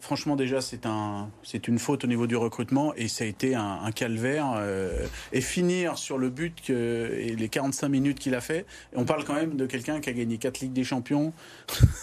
franchement 0.06 0.36
déjà 0.36 0.62
c'est 0.62 0.86
un 0.86 1.30
c'est 1.42 1.68
une 1.68 1.80
faute 1.80 2.04
au 2.04 2.08
niveau 2.08 2.28
du 2.28 2.36
recrutement 2.36 2.94
et 2.96 3.08
ça 3.08 3.24
a 3.24 3.28
été 3.28 3.56
un, 3.56 3.92
calvaire 3.92 4.54
euh, 4.56 5.08
et 5.32 5.42
finir 5.42 5.98
sur 5.98 6.18
le 6.18 6.30
but 6.30 6.62
que 6.62 7.12
et 7.18 7.36
les 7.36 7.50
45 7.50 7.90
minutes 7.90 8.20
qu'il 8.20 8.36
a 8.36 8.42
fait 8.42 8.66
on 8.94 9.06
parle 9.06 9.24
quand 9.24 9.34
même 9.34 9.56
de 9.56 9.66
quelqu'un 9.66 10.00
qui 10.02 10.10
a 10.10 10.14
gagné 10.14 10.38
4 10.38 10.60
ligues 10.60 10.74
des 10.74 10.84
champions 10.84 11.34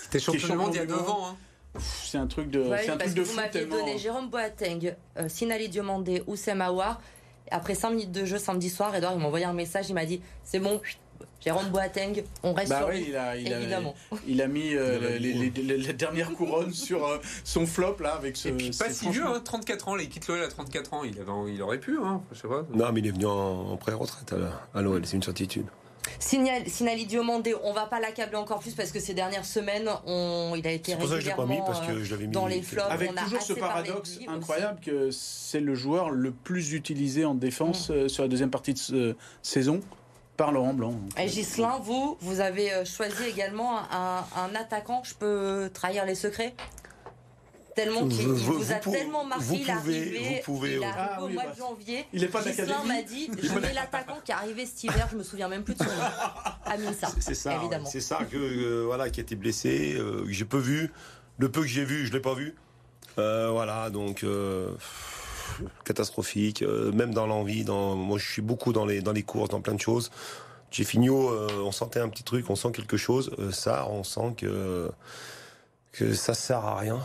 c'était 0.02 0.19
champion 0.19 0.49
du 0.49 0.57
monde 0.57 0.71
il 0.75 0.78
y 0.78 0.81
a 0.81 0.87
9 0.87 1.09
ans 1.09 1.28
hein. 1.28 1.37
C'est 1.79 2.19
un 2.19 2.26
truc 2.26 2.50
de 2.50 2.64
c'est 2.83 2.91
un 2.91 2.97
truc 2.97 3.14
de 3.14 3.23
vous 3.23 3.35
m'aviez 3.35 3.64
donné 3.64 3.99
Jérôme 3.99 4.29
Boateng 4.29 4.95
euh, 5.19 5.29
Sinali 5.29 5.69
Diomandé 5.69 6.23
Oussem 6.26 6.61
Aouar 6.61 7.00
après 7.50 7.75
5 7.75 7.91
minutes 7.91 8.12
de 8.12 8.25
jeu 8.25 8.38
samedi 8.38 8.69
soir 8.69 8.95
Edouard 8.95 9.14
il 9.14 9.21
m'a 9.21 9.26
envoyé 9.26 9.45
un 9.45 9.52
message 9.52 9.88
il 9.88 9.95
m'a 9.95 10.05
dit 10.05 10.21
c'est 10.45 10.59
bon 10.59 10.81
Jérôme 11.45 11.71
Boateng, 11.71 12.23
on 12.45 12.52
reste 12.52 12.71
bah 12.71 12.79
sur 12.79 12.91
lui, 12.91 13.07
il 13.09 13.17
a, 13.17 13.37
il 13.37 13.50
évidemment. 13.50 13.97
A, 14.12 14.17
il 14.29 14.41
a 14.41 14.47
mis 14.47 14.75
euh, 14.75 15.19
les, 15.19 15.33
les, 15.33 15.50
les, 15.50 15.76
les, 15.76 15.93
dernières 15.93 16.31
couronnes 16.33 16.73
sur 16.73 17.05
euh, 17.05 17.19
son 17.43 17.67
flop 17.67 17.97
là 17.99 18.14
avec 18.14 18.37
ce. 18.37 18.49
Et 18.49 18.52
puis 18.52 18.71
pas 18.71 18.91
si 18.91 19.09
vieux, 19.09 19.26
hein, 19.26 19.41
34 19.45 19.88
ans, 19.88 19.97
il 19.97 20.09
quitte 20.09 20.29
l'OL 20.29 20.41
à 20.41 20.47
34 20.47 20.95
ans, 20.95 21.02
il, 21.02 21.19
avait, 21.19 21.52
il 21.52 21.61
aurait 21.61 21.81
pu, 21.81 21.99
hein, 21.99 22.23
je 22.31 22.41
sais 22.41 22.49
pas. 22.49 22.64
Non, 22.73 22.93
mais 22.93 23.00
il 23.00 23.09
est 23.09 23.11
venu 23.11 23.26
en, 23.26 23.76
pré-retraite 23.76 24.33
à, 24.33 24.79
à 24.79 24.83
l'OL, 24.83 25.05
c'est 25.05 25.17
une 25.17 25.23
certitude. 25.25 25.67
Signal, 26.23 26.69
Sinali 26.69 27.05
Diomandé, 27.05 27.55
on 27.64 27.73
va 27.73 27.87
pas 27.87 27.99
l'accabler 27.99 28.37
encore 28.37 28.61
plus 28.61 28.75
parce 28.75 28.93
que 28.93 29.00
ces 29.00 29.12
dernières 29.12 29.45
semaines, 29.45 29.91
on, 30.07 30.55
il 30.57 30.64
a 30.67 30.71
été 30.71 30.95
régulièrement 30.95 31.47
mis 31.47 31.59
parce 31.67 31.85
que 31.85 32.05
je 32.05 32.14
mis 32.14 32.29
dans 32.29 32.47
les 32.47 32.62
flops. 32.62 32.87
Avec 32.91 33.11
on 33.11 33.25
toujours 33.25 33.43
ce 33.43 33.52
paradoxe 33.55 34.19
incroyable 34.29 34.79
que 34.81 35.11
c'est 35.11 35.61
le 35.61 35.75
joueur 35.75 36.11
le 36.11 36.31
plus 36.31 36.75
utilisé 36.75 37.25
en 37.25 37.35
défense 37.35 37.88
mm. 37.88 37.93
euh, 37.93 38.09
sur 38.09 38.23
la 38.23 38.29
deuxième 38.29 38.50
partie 38.50 38.73
de 38.73 38.79
ce, 38.79 39.17
saison 39.43 39.81
par 40.37 40.52
Laurent 40.52 40.75
Blanc. 40.75 40.95
Et 41.21 41.29
Gislain, 41.29 41.81
vous, 41.83 42.17
vous 42.21 42.41
avez 42.41 42.73
euh, 42.73 42.85
choisi 42.85 43.25
également 43.29 43.81
un, 43.91 44.55
attaquant, 44.55 45.02
je 45.05 45.14
peux 45.14 45.71
trahir 45.75 46.07
les 46.07 46.14
secrets? 46.14 46.55
Tellement 47.75 48.07
qu'il 48.09 48.26
vous, 48.26 48.73
a 48.73 48.76
tellement 48.76 49.25
marqué, 49.25 49.45
il 49.55 49.69
est 49.69 49.71
arrivé, 49.71 50.43
pouvez, 50.45 50.76
il 50.76 50.85
ah 50.85 51.23
au 51.23 51.29
mois 51.29 51.47
de 51.47 51.57
janvier. 51.57 52.07
Il 52.12 52.25
est 52.25 52.29
pas 52.29 52.43
Gislain 52.43 52.85
m'a 52.85 53.02
dit, 53.02 53.31
je 53.41 53.59
mets 53.59 53.73
l'attaquant 53.73 54.19
qui 54.25 54.33
est 54.33 54.35
arrivé 54.35 54.67
cet 54.67 54.85
hiver, 54.85 55.09
je 55.11 55.17
me 55.17 55.23
souviens 55.23 55.49
même 55.49 55.64
plus 55.64 55.75
de 55.75 55.79
son 55.79 55.85
nom. 55.85 55.91
Amine 56.67 56.95
C'est 57.21 57.35
ça, 57.35 57.57
évidemment. 57.57 57.88
C'est 57.88 58.00
ça 58.00 58.25
que 58.25 58.37
euh, 58.37 58.85
voilà 58.85 59.11
qui 59.11 59.21
a 59.21 59.23
été 59.23 59.37
blessé, 59.37 59.95
euh, 59.95 60.25
j'ai 60.29 60.45
peu 60.45 60.59
vu, 60.59 60.91
le 61.38 61.50
peu 61.50 61.61
que 61.61 61.67
j'ai 61.67 61.85
vu, 61.85 62.07
je 62.07 62.12
l'ai 62.12 62.21
pas 62.21 62.35
vu. 62.35 62.55
voilà, 63.17 63.91
donc 63.91 64.25
catastrophique, 65.85 66.62
euh, 66.62 66.93
même 66.93 67.14
dans 67.14 67.26
l'envie. 67.26 67.64
Dans, 67.64 67.95
moi, 67.95 68.19
je 68.19 68.31
suis 68.31 68.43
beaucoup 68.43 68.73
dans 68.73 68.85
les, 68.85 69.00
dans 69.00 69.12
les 69.12 69.23
courses, 69.23 69.50
dans 69.50 69.61
plein 69.61 69.75
de 69.75 69.81
choses. 69.81 70.11
J'ai 70.71 70.85
fini, 70.85 71.09
euh, 71.09 71.49
on 71.62 71.73
sentait 71.73 72.00
un 72.00 72.09
petit 72.09 72.23
truc, 72.23 72.49
on 72.49 72.57
sent 72.57 72.73
quelque 72.73 72.97
chose. 72.97 73.31
Euh, 73.38 73.50
ça, 73.50 73.87
on 73.91 74.05
sent 74.05 74.35
que, 74.38 74.91
que 75.93 76.14
ça 76.14 76.35
sert 76.35 76.64
à 76.64 76.79
rien. 76.79 76.99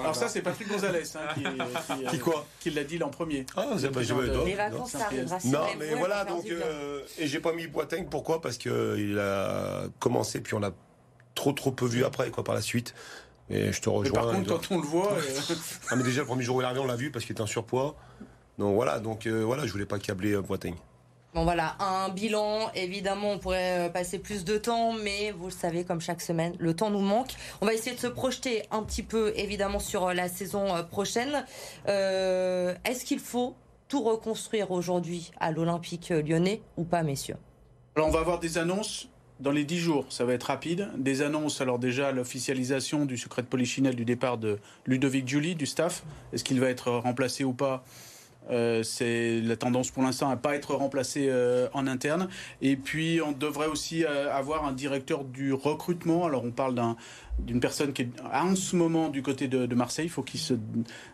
Alors 0.00 0.16
ça, 0.16 0.28
c'est 0.28 0.42
Patrick 0.42 0.68
Gonzalez 0.68 1.02
hein, 1.14 1.34
qui, 1.34 1.44
qui, 2.10 2.18
quoi 2.18 2.44
Qui 2.58 2.70
l'a 2.70 2.82
dit 2.82 2.98
l'an 2.98 3.08
premier. 3.08 3.46
Ah, 3.56 3.68
c'est 3.78 3.90
pas 3.90 4.02
joué. 4.02 4.30
Les 4.44 4.54
vacances, 4.54 4.92
ça 4.92 5.06
arrivera. 5.06 5.38
Non, 5.44 5.66
mais 5.78 5.94
voilà, 5.94 6.24
donc 6.24 6.44
et 6.46 7.26
j'ai 7.26 7.40
pas 7.40 7.52
mis 7.52 7.66
Boateng. 7.66 8.08
Pourquoi? 8.10 8.40
Parce 8.40 8.58
que 8.58 8.96
il 8.98 9.18
a 9.18 9.84
commencé, 9.98 10.40
puis 10.40 10.54
on 10.54 10.60
l'a 10.60 10.72
trop 11.34 11.52
trop 11.52 11.72
peu 11.72 11.86
vu 11.86 12.04
après, 12.04 12.30
quoi, 12.30 12.44
par 12.44 12.54
la 12.54 12.60
suite. 12.60 12.94
Et 13.50 13.72
je 13.72 13.80
te 13.80 13.88
rejoins. 13.88 14.14
par 14.14 14.32
contre, 14.32 14.48
quand 14.48 14.74
on 14.74 14.80
le 14.80 14.86
voit. 14.86 15.12
Euh, 15.22 15.54
ah, 15.90 15.96
mais 15.96 16.04
déjà, 16.04 16.20
le 16.20 16.26
premier 16.26 16.42
jour 16.42 16.56
où 16.56 16.60
il 16.60 16.64
est 16.64 16.66
arrivé, 16.66 16.80
on 16.80 16.86
l'a 16.86 16.96
vu 16.96 17.10
parce 17.10 17.24
qu'il 17.24 17.32
était 17.32 17.42
en 17.42 17.46
surpoids. 17.46 17.96
Donc 18.58 18.74
voilà, 18.74 18.98
donc 19.00 19.26
euh, 19.26 19.42
voilà, 19.42 19.66
je 19.66 19.72
voulais 19.72 19.86
pas 19.86 19.98
câbler 19.98 20.32
euh, 20.32 20.42
Boiteng. 20.42 20.74
Bon 21.34 21.44
voilà, 21.44 21.76
un 21.80 22.10
bilan, 22.10 22.70
évidemment 22.74 23.32
on 23.32 23.38
pourrait 23.38 23.90
passer 23.94 24.18
plus 24.18 24.44
de 24.44 24.58
temps, 24.58 24.92
mais 24.92 25.30
vous 25.30 25.46
le 25.46 25.50
savez 25.50 25.82
comme 25.82 26.02
chaque 26.02 26.20
semaine, 26.20 26.54
le 26.58 26.76
temps 26.76 26.90
nous 26.90 27.00
manque. 27.00 27.30
On 27.62 27.66
va 27.66 27.72
essayer 27.72 27.96
de 27.96 28.00
se 28.00 28.06
projeter 28.06 28.64
un 28.70 28.82
petit 28.82 29.02
peu 29.02 29.32
évidemment 29.34 29.78
sur 29.78 30.12
la 30.12 30.28
saison 30.28 30.66
prochaine. 30.90 31.46
Est-ce 31.86 33.06
qu'il 33.06 33.18
faut 33.18 33.56
tout 33.88 34.02
reconstruire 34.02 34.72
aujourd'hui 34.72 35.30
à 35.40 35.52
l'Olympique 35.52 36.10
lyonnais 36.10 36.60
ou 36.76 36.84
pas 36.84 37.02
messieurs? 37.02 37.38
Alors 37.96 38.08
on 38.08 38.12
va 38.12 38.20
avoir 38.20 38.38
des 38.38 38.58
annonces 38.58 39.08
dans 39.40 39.52
les 39.52 39.64
dix 39.64 39.78
jours, 39.78 40.04
ça 40.10 40.26
va 40.26 40.34
être 40.34 40.44
rapide. 40.44 40.90
Des 40.98 41.22
annonces, 41.22 41.62
alors 41.62 41.78
déjà 41.78 42.12
l'officialisation 42.12 43.06
du 43.06 43.16
secret 43.16 43.40
de 43.40 43.46
polichinelle 43.46 43.96
du 43.96 44.04
départ 44.04 44.36
de 44.36 44.58
Ludovic 44.84 45.26
Julie, 45.26 45.54
du 45.54 45.64
staff. 45.64 46.04
Est-ce 46.34 46.44
qu'il 46.44 46.60
va 46.60 46.68
être 46.68 46.90
remplacé 46.90 47.42
ou 47.42 47.54
pas? 47.54 47.84
Euh, 48.50 48.82
c'est 48.82 49.40
la 49.40 49.56
tendance 49.56 49.90
pour 49.90 50.02
l'instant 50.02 50.28
à 50.28 50.36
pas 50.36 50.54
être 50.54 50.74
remplacé 50.74 51.28
euh, 51.28 51.68
en 51.74 51.86
interne. 51.86 52.28
Et 52.60 52.76
puis 52.76 53.20
on 53.24 53.32
devrait 53.32 53.68
aussi 53.68 54.04
euh, 54.04 54.32
avoir 54.32 54.64
un 54.66 54.72
directeur 54.72 55.24
du 55.24 55.52
recrutement. 55.52 56.24
Alors 56.26 56.44
on 56.44 56.50
parle 56.50 56.74
d'une 57.38 57.60
personne 57.60 57.92
qui 57.92 58.02
est 58.02 58.10
en 58.32 58.56
ce 58.56 58.76
moment 58.76 59.08
du 59.08 59.22
côté 59.22 59.48
de, 59.48 59.74
Marseille. 59.74 60.06
Il 60.06 60.10
faut 60.10 60.22
qu'il 60.22 60.40
se 60.40 60.54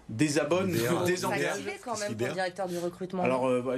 désabonne, 0.08 0.72
désengage. 1.06 1.60
quand 1.84 1.98
même 1.98 2.16
pour 2.16 2.28
directeur 2.28 2.66
du 2.66 2.78
recrutement. 2.78 3.22
Alors 3.22 3.48
bah, 3.62 3.74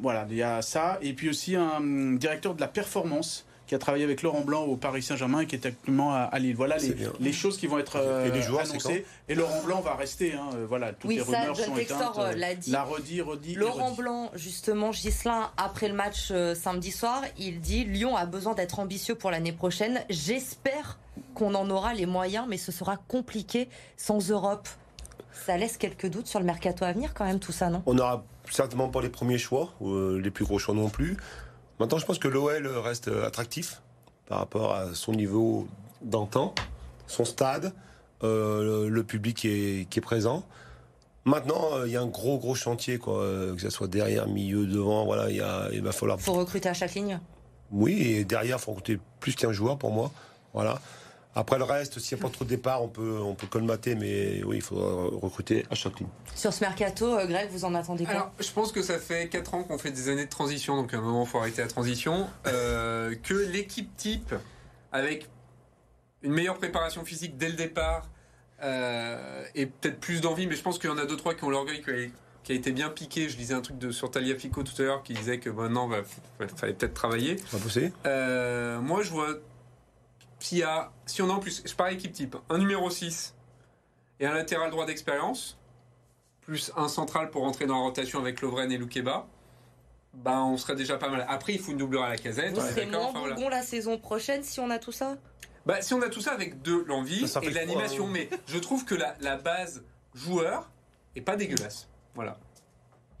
voilà, 0.00 0.26
il 0.30 0.36
y 0.36 0.42
a 0.42 0.62
ça. 0.62 0.98
Et 1.00 1.14
puis 1.14 1.28
aussi 1.28 1.56
un 1.56 1.80
directeur 2.14 2.54
de 2.54 2.60
la 2.60 2.68
performance 2.68 3.46
qui 3.72 3.76
a 3.76 3.78
travaillé 3.78 4.04
avec 4.04 4.20
Laurent 4.20 4.42
Blanc 4.42 4.64
au 4.64 4.76
Paris 4.76 5.02
Saint-Germain 5.02 5.40
et 5.40 5.46
qui 5.46 5.54
est 5.54 5.64
actuellement 5.64 6.12
à, 6.12 6.38
Lille. 6.38 6.54
Voilà 6.54 6.76
les, 7.20 7.32
choses 7.32 7.56
qui 7.56 7.66
vont 7.66 7.78
être 7.78 7.96
euh, 7.96 8.30
annoncées. 8.30 9.06
Et 9.30 9.34
Laurent 9.34 9.62
Blanc 9.62 9.80
va 9.80 9.94
rester. 9.94 10.34
Hein, 10.34 10.50
euh, 10.54 10.66
voilà, 10.68 10.92
toutes 10.92 11.08
oui, 11.08 11.16
les 11.16 11.22
rumeurs 11.22 11.56
ça, 11.56 11.64
John 11.64 11.74
Textor 11.74 12.18
euh, 12.20 12.32
l'a 12.32 12.54
dit. 12.54 12.70
La 12.70 12.82
redit, 12.82 13.22
redit. 13.22 13.54
Laurent 13.54 13.92
Blanc, 13.92 14.30
justement, 14.34 14.92
Gislain, 14.92 15.50
après 15.56 15.88
le 15.88 15.94
match 15.94 16.30
samedi 16.54 16.90
soir, 16.90 17.22
il 17.38 17.62
dit 17.62 17.84
Lyon 17.84 18.14
a 18.14 18.26
besoin 18.26 18.52
d'être 18.52 18.78
ambitieux 18.78 19.14
pour 19.14 19.30
l'année 19.30 19.52
prochaine. 19.52 20.04
J'espère 20.10 20.98
qu'on 21.32 21.54
en 21.54 21.70
aura 21.70 21.94
les 21.94 22.04
moyens, 22.04 22.44
mais 22.46 22.58
ce 22.58 22.72
sera 22.72 22.98
compliqué 22.98 23.70
sans 23.96 24.18
Europe. 24.30 24.68
Ça 25.46 25.56
laisse 25.56 25.78
quelques 25.78 26.10
doutes 26.10 26.26
sur 26.26 26.40
le 26.40 26.44
mercato 26.44 26.84
à 26.84 26.92
venir, 26.92 27.14
quand 27.14 27.24
même, 27.24 27.40
tout 27.40 27.52
ça, 27.52 27.70
non? 27.70 27.82
On 27.86 27.94
n'aura 27.94 28.22
certainement 28.50 28.90
pas 28.90 29.00
les 29.00 29.08
premiers 29.08 29.38
choix, 29.38 29.72
les 29.80 30.30
plus 30.30 30.44
gros 30.44 30.58
choix 30.58 30.74
non 30.74 30.90
plus. 30.90 31.16
Maintenant, 31.82 31.98
je 31.98 32.06
pense 32.06 32.20
que 32.20 32.28
l'OL 32.28 32.64
reste 32.78 33.10
attractif 33.26 33.82
par 34.28 34.38
rapport 34.38 34.72
à 34.72 34.94
son 34.94 35.10
niveau 35.10 35.66
d'antan, 36.00 36.54
son 37.08 37.24
stade, 37.24 37.72
euh, 38.22 38.88
le, 38.88 39.02
public 39.02 39.38
qui 39.38 39.48
est, 39.48 39.88
qui 39.90 39.98
est 39.98 40.02
présent. 40.02 40.44
Maintenant, 41.24 41.72
euh, 41.72 41.88
il 41.88 41.92
y 41.92 41.96
a 41.96 42.00
un 42.00 42.06
gros 42.06 42.38
gros 42.38 42.54
chantier, 42.54 42.98
quoi, 42.98 43.18
euh, 43.18 43.56
que 43.56 43.60
ce 43.60 43.68
soit 43.68 43.88
derrière, 43.88 44.28
milieu, 44.28 44.64
devant. 44.64 45.04
Voilà, 45.06 45.28
il, 45.72 45.82
va 45.82 45.90
falloir. 45.90 46.20
Faut 46.20 46.34
recruter 46.34 46.68
à 46.68 46.72
chaque 46.72 46.94
ligne? 46.94 47.18
Oui, 47.72 48.00
et 48.00 48.24
derrière, 48.24 48.58
il 48.58 48.60
faut 48.60 48.70
recruter 48.70 49.00
plus 49.18 49.34
qu'un 49.34 49.50
joueur 49.50 49.76
pour 49.76 49.90
moi. 49.90 50.12
Voilà. 50.54 50.80
Après 51.34 51.56
le 51.56 51.64
reste, 51.64 51.98
s'il 51.98 52.16
n'y 52.16 52.22
a 52.22 52.26
pas 52.26 52.32
trop 52.32 52.44
de 52.44 52.50
départ, 52.50 52.82
on 52.82 52.88
peut, 52.88 53.18
on 53.20 53.34
peut 53.34 53.46
colmater, 53.46 53.94
mais 53.94 54.42
oui, 54.44 54.56
il 54.56 54.62
faudra 54.62 55.06
recruter 55.18 55.64
à 55.70 55.74
chaque 55.74 55.98
ligne. 55.98 56.08
Sur 56.34 56.52
ce 56.52 56.62
mercato, 56.62 57.06
euh, 57.06 57.26
Greg, 57.26 57.48
vous 57.50 57.64
en 57.64 57.74
attendez 57.74 58.04
quoi? 58.04 58.14
Alors, 58.14 58.32
je 58.38 58.50
pense 58.50 58.70
que 58.70 58.82
ça 58.82 58.98
fait 58.98 59.28
4 59.28 59.54
ans 59.54 59.62
qu'on 59.62 59.78
fait 59.78 59.90
des 59.90 60.10
années 60.10 60.26
de 60.26 60.30
transition, 60.30 60.76
donc 60.76 60.92
à 60.92 60.98
un 60.98 61.00
moment, 61.00 61.24
il 61.24 61.28
faut 61.28 61.38
arrêter 61.38 61.62
la 61.62 61.68
transition. 61.68 62.28
Euh, 62.46 63.14
que 63.22 63.34
l'équipe 63.34 63.96
type, 63.96 64.34
avec 64.92 65.28
une 66.22 66.32
meilleure 66.32 66.58
préparation 66.58 67.04
physique 67.04 67.38
dès 67.38 67.48
le 67.48 67.56
départ, 67.56 68.10
euh, 68.62 69.44
et 69.54 69.66
peut-être 69.66 70.00
plus 70.00 70.20
d'envie, 70.20 70.46
mais 70.46 70.54
je 70.54 70.62
pense 70.62 70.78
qu'il 70.78 70.90
y 70.90 70.92
en 70.92 70.98
a 70.98 71.06
deux 71.06 71.16
trois 71.16 71.34
qui 71.34 71.44
ont 71.44 71.50
l'orgueil 71.50 71.82
qui 72.44 72.52
a 72.52 72.54
été 72.54 72.72
bien 72.72 72.88
piqué. 72.88 73.28
Je 73.28 73.36
lisais 73.36 73.54
un 73.54 73.60
truc 73.60 73.78
de, 73.78 73.90
sur 73.90 74.10
Talia 74.10 74.36
Fico 74.36 74.62
tout 74.62 74.80
à 74.82 74.84
l'heure 74.84 75.02
qui 75.02 75.14
disait 75.14 75.38
que 75.38 75.50
maintenant, 75.50 75.88
il 75.90 76.02
bah, 76.38 76.46
fallait 76.56 76.74
peut-être 76.74 76.94
travailler. 76.94 77.36
Euh, 78.06 78.80
moi, 78.80 79.02
je 79.02 79.10
vois 79.10 79.34
s'il 80.42 80.62
a, 80.62 80.92
si 81.06 81.22
on 81.22 81.30
a 81.30 81.32
en 81.32 81.38
plus, 81.38 81.62
je 81.64 81.74
parle 81.74 81.92
équipe 81.92 82.12
type, 82.12 82.36
un 82.48 82.58
numéro 82.58 82.90
6 82.90 83.34
et 84.20 84.26
un 84.26 84.34
latéral 84.34 84.70
droit 84.70 84.86
d'expérience, 84.86 85.58
plus 86.40 86.72
un 86.76 86.88
central 86.88 87.30
pour 87.30 87.42
rentrer 87.42 87.66
dans 87.66 87.76
la 87.76 87.82
rotation 87.82 88.18
avec 88.18 88.40
Lovren 88.40 88.70
et 88.70 88.78
Loukeba, 88.78 89.26
bah 90.14 90.42
on 90.44 90.56
serait 90.56 90.76
déjà 90.76 90.98
pas 90.98 91.08
mal. 91.08 91.24
Après, 91.28 91.54
il 91.54 91.60
faut 91.60 91.72
une 91.72 91.78
doubleur 91.78 92.02
à 92.02 92.10
la 92.10 92.18
casette. 92.18 92.54
Vous 92.54 92.60
serez 92.60 92.86
moins 92.86 93.34
bon 93.34 93.48
la 93.48 93.62
saison 93.62 93.98
prochaine 93.98 94.42
si 94.42 94.60
on 94.60 94.68
a 94.68 94.78
tout 94.78 94.92
ça 94.92 95.16
bah, 95.64 95.80
Si 95.80 95.94
on 95.94 96.02
a 96.02 96.08
tout 96.08 96.20
ça 96.20 96.32
avec 96.32 96.60
de 96.60 96.84
l'envie 96.86 97.24
et 97.42 97.50
l'animation. 97.50 98.06
Mais 98.06 98.28
je 98.46 98.58
trouve 98.58 98.84
que 98.84 98.94
la, 98.94 99.14
la 99.20 99.36
base 99.36 99.84
joueur, 100.14 100.70
et 101.16 101.22
pas 101.22 101.36
dégueulasse. 101.36 101.88
Voilà. 102.14 102.38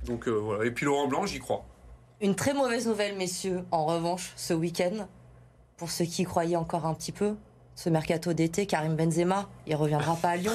Donc 0.04 0.28
euh, 0.28 0.32
voilà. 0.32 0.66
Et 0.66 0.70
puis 0.70 0.84
Laurent 0.84 1.06
Blanc, 1.06 1.24
j'y 1.24 1.38
crois. 1.38 1.64
Une 2.20 2.34
très 2.34 2.52
mauvaise 2.52 2.86
nouvelle, 2.86 3.16
messieurs, 3.16 3.64
en 3.70 3.86
revanche, 3.86 4.32
ce 4.36 4.54
week-end, 4.54 5.08
pour 5.76 5.90
ceux 5.90 6.04
qui 6.04 6.24
croyaient 6.24 6.56
encore 6.56 6.86
un 6.86 6.94
petit 6.94 7.12
peu, 7.12 7.36
ce 7.74 7.88
mercato 7.88 8.32
d'été, 8.32 8.66
Karim 8.66 8.96
Benzema, 8.96 9.48
il 9.66 9.74
reviendra 9.74 10.16
pas 10.16 10.30
à 10.30 10.36
Lyon. 10.36 10.52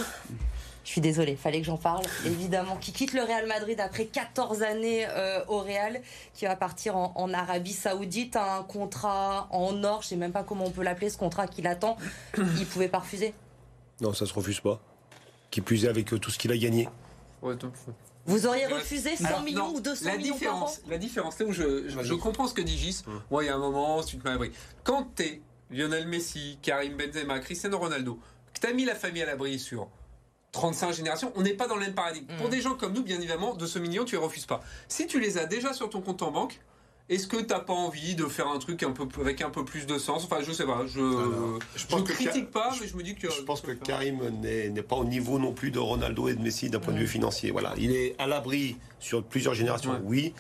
Je 0.84 0.92
suis 0.94 1.02
désolée, 1.02 1.36
fallait 1.36 1.60
que 1.60 1.66
j'en 1.66 1.78
parle. 1.78 2.06
Évidemment, 2.26 2.78
qui 2.78 2.94
quitte 2.94 3.14
le 3.14 3.22
Real 3.22 3.46
Madrid 3.46 3.78
après 3.82 4.06
14 4.06 4.62
années 4.62 5.06
euh, 5.10 5.44
au 5.50 5.60
Real, 5.60 6.00
qui 6.34 6.46
va 6.46 6.56
partir 6.56 6.96
en, 6.96 7.34
Arabie 7.34 7.74
Saoudite, 7.74 8.38
un 8.38 8.64
contrat 8.64 9.50
en 9.52 9.84
or, 9.84 10.02
je 10.02 10.08
sais 10.08 10.16
même 10.16 10.32
pas 10.32 10.44
comment 10.44 10.64
on 10.64 10.72
peut 10.72 10.84
l'appeler, 10.84 11.10
ce 11.10 11.18
contrat 11.18 11.46
qu'il 11.48 11.68
attend, 11.68 11.98
il 12.38 12.66
pouvait 12.66 12.88
pas 12.88 13.00
refuser. 13.00 13.34
Non, 14.00 14.14
ça 14.14 14.26
se 14.26 14.34
refuse 14.34 14.62
pas. 14.62 14.80
Qui 15.52 15.60
plus 15.60 15.84
est 15.84 15.90
avec 15.90 16.14
euh, 16.14 16.20
tout 16.20 16.32
ce 16.32 16.38
qu'il 16.38 16.54
a 16.54 16.58
gagné. 16.58 16.88
Vous 18.28 18.46
auriez 18.46 18.68
refusé 18.68 19.16
100 19.16 19.42
millions 19.42 19.74
ou 19.74 19.80
200 19.80 20.06
la 20.06 20.18
millions 20.18 20.34
différence, 20.34 20.82
La 20.90 20.98
différence, 20.98 21.40
là 21.40 21.46
où 21.46 21.54
je, 21.54 21.88
je, 21.88 22.14
comprends 22.14 22.48
ce 22.48 22.54
que 22.54 22.62
dit 22.62 22.78
Gis, 22.78 23.04
moi 23.32 23.44
il 23.44 23.48
y 23.48 23.50
a 23.50 23.56
un 23.56 23.60
moment, 23.60 24.04
tu 24.04 24.18
te 24.18 24.24
mets 24.24 24.30
à 24.30 24.34
l'abri. 24.34 24.52
Quand 24.84 25.04
t'es 25.16 25.42
Lionel 25.72 26.08
Messi, 26.08 26.60
Karim 26.62 26.96
Benzema, 26.96 27.40
Cristiano 27.40 27.78
Ronaldo, 27.78 28.20
que 28.54 28.60
t'as 28.60 28.74
mis 28.74 28.86
la 28.86 28.96
famille 28.96 29.24
à 29.24 29.26
l'abri 29.26 29.60
sur 29.60 29.90
35 30.52 30.92
générations, 30.94 31.32
on 31.36 31.42
n'est 31.42 31.54
pas 31.54 31.68
dans 31.68 31.76
le 31.76 31.82
même 31.82 31.94
paradigme. 31.94 32.28
Pour 32.38 32.48
mm. 32.48 32.52
des 32.52 32.62
gens 32.62 32.76
comme 32.76 32.94
nous, 32.94 33.04
bien 33.04 33.18
évidemment, 33.18 33.54
de 33.54 33.66
ce 33.66 33.80
million, 33.80 34.06
tu 34.06 34.16
les 34.16 34.22
refuses 34.22 34.46
pas. 34.46 34.62
Si 34.88 35.08
tu 35.08 35.20
les 35.20 35.38
as 35.38 35.46
déjà 35.46 35.74
sur 35.74 35.90
ton 35.90 36.02
compte 36.02 36.22
en 36.22 36.32
banque, 36.32 36.60
est-ce 37.10 37.28
que 37.28 37.38
t'as 37.38 37.60
pas 37.60 37.74
envie 37.74 38.16
de 38.16 38.26
faire 38.26 38.48
un 38.48 38.60
truc 38.60 38.84
un 38.84 38.92
peu 38.92 39.08
avec 39.22 39.42
un 39.42 39.50
peu 39.50 39.64
plus 39.64 39.86
de 39.86 39.98
sens? 39.98 40.26
Enfin, 40.26 40.42
je 40.42 40.52
sais 40.52 40.66
pas. 40.66 40.86
Je 40.88 41.00
je, 41.76 41.96
critique 42.04 42.52
pas, 42.52 42.72
mais 42.82 42.88
je 42.88 42.98
me 42.98 43.04
dis 43.04 43.16
que 43.16 43.30
je 43.32 43.42
pense 43.42 43.62
que 43.62 43.72
Karim 43.72 44.20
n'est 44.42 44.82
pas 44.82 44.98
au 44.98 45.06
niveau 45.06 45.40
non 45.40 45.54
plus 45.54 45.72
de 45.72 45.80
Ronaldo 45.80 46.28
et 46.28 46.36
de 46.36 46.42
Messi 46.42 46.70
d'un 46.70 46.80
point 46.80 46.94
de 46.94 47.00
vue 47.00 47.08
financier. 47.08 47.52
Voilà, 47.52 47.74
il 47.78 47.96
est 47.96 48.16
à 48.20 48.28
l'abri 48.28 48.78
sur 49.00 49.24
plusieurs 49.24 49.54
générations. 49.54 50.00
Oui. 50.04 50.34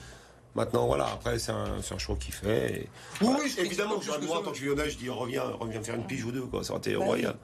Maintenant, 0.56 0.88
voilà, 0.88 1.06
après, 1.06 1.38
c'est 1.38 1.52
un, 1.52 1.76
un, 1.78 1.98
choix 2.00 2.16
qu'il 2.16 2.34
fait. 2.34 2.90
Oui, 3.22 3.56
évidemment, 3.60 4.02
moi, 4.26 4.38
en 4.40 4.42
tant 4.42 4.52
que 4.52 4.66
Lyonnais, 4.66 4.90
je 4.90 4.98
dis 4.98 5.08
reviens, 5.08 5.44
reviens 5.44 5.84
faire 5.84 5.94
une 5.94 6.08
pige 6.08 6.26
ou 6.26 6.32
deux, 6.32 6.48
quoi. 6.48 6.64
Ça 6.64 6.72
aurait 6.72 6.80
été 6.80 6.96
bah 6.96 7.06
royal. 7.06 7.36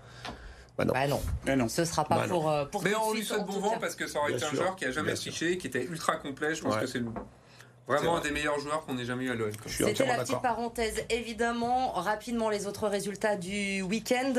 Bah 0.76 0.86
non. 0.86 0.94
Bah 0.94 1.08
non. 1.08 1.22
Mais 1.46 1.56
non. 1.56 1.68
Ce 1.68 1.86
sera 1.86 2.06
pas 2.06 2.22
bah 2.22 2.28
pour, 2.28 2.50
euh, 2.50 2.66
pour. 2.66 2.84
Mais 2.84 2.96
on 2.96 3.14
lui 3.14 3.24
souhaite 3.24 3.46
bon 3.46 3.60
vent 3.60 3.78
parce 3.80 3.96
que 3.96 4.08
ça 4.08 4.20
aurait 4.20 4.34
été 4.34 4.44
un 4.44 4.54
joueur 4.54 4.76
qui 4.76 4.86
a 4.86 4.92
jamais 4.92 5.14
triché, 5.14 5.60
qui 5.60 5.68
était 5.68 5.84
ultra 5.84 6.16
complet. 6.16 6.56
Je 6.56 6.64
pense 6.64 6.76
que 6.76 6.88
c'est 6.88 7.00
le 7.00 7.06
Vraiment 7.88 8.18
un 8.18 8.22
des 8.22 8.32
meilleurs 8.32 8.60
joueurs 8.60 8.86
qu'on 8.86 8.98
ait 8.98 9.06
jamais 9.06 9.26
eu 9.26 9.32
à 9.32 9.36
l'OL. 9.36 9.52
C'était 9.68 10.06
la 10.06 10.20
petite 10.20 10.42
parenthèse. 10.42 11.04
Évidemment, 11.10 11.92
rapidement 11.92 12.50
les 12.50 12.66
autres 12.68 12.88
résultats 12.88 13.36
du 13.36 13.82
week-end. 13.82 14.34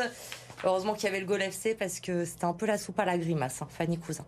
Heureusement 0.64 0.94
qu'il 0.94 1.04
y 1.04 1.08
avait 1.08 1.20
le 1.20 1.26
goal 1.26 1.42
FC 1.42 1.74
parce 1.74 2.00
que 2.00 2.24
c'était 2.24 2.46
un 2.46 2.54
peu 2.54 2.64
la 2.64 2.78
soupe 2.78 2.98
à 2.98 3.04
la 3.04 3.18
grimace, 3.18 3.60
hein, 3.60 3.68
Fanny 3.70 3.98
Cousin. 3.98 4.24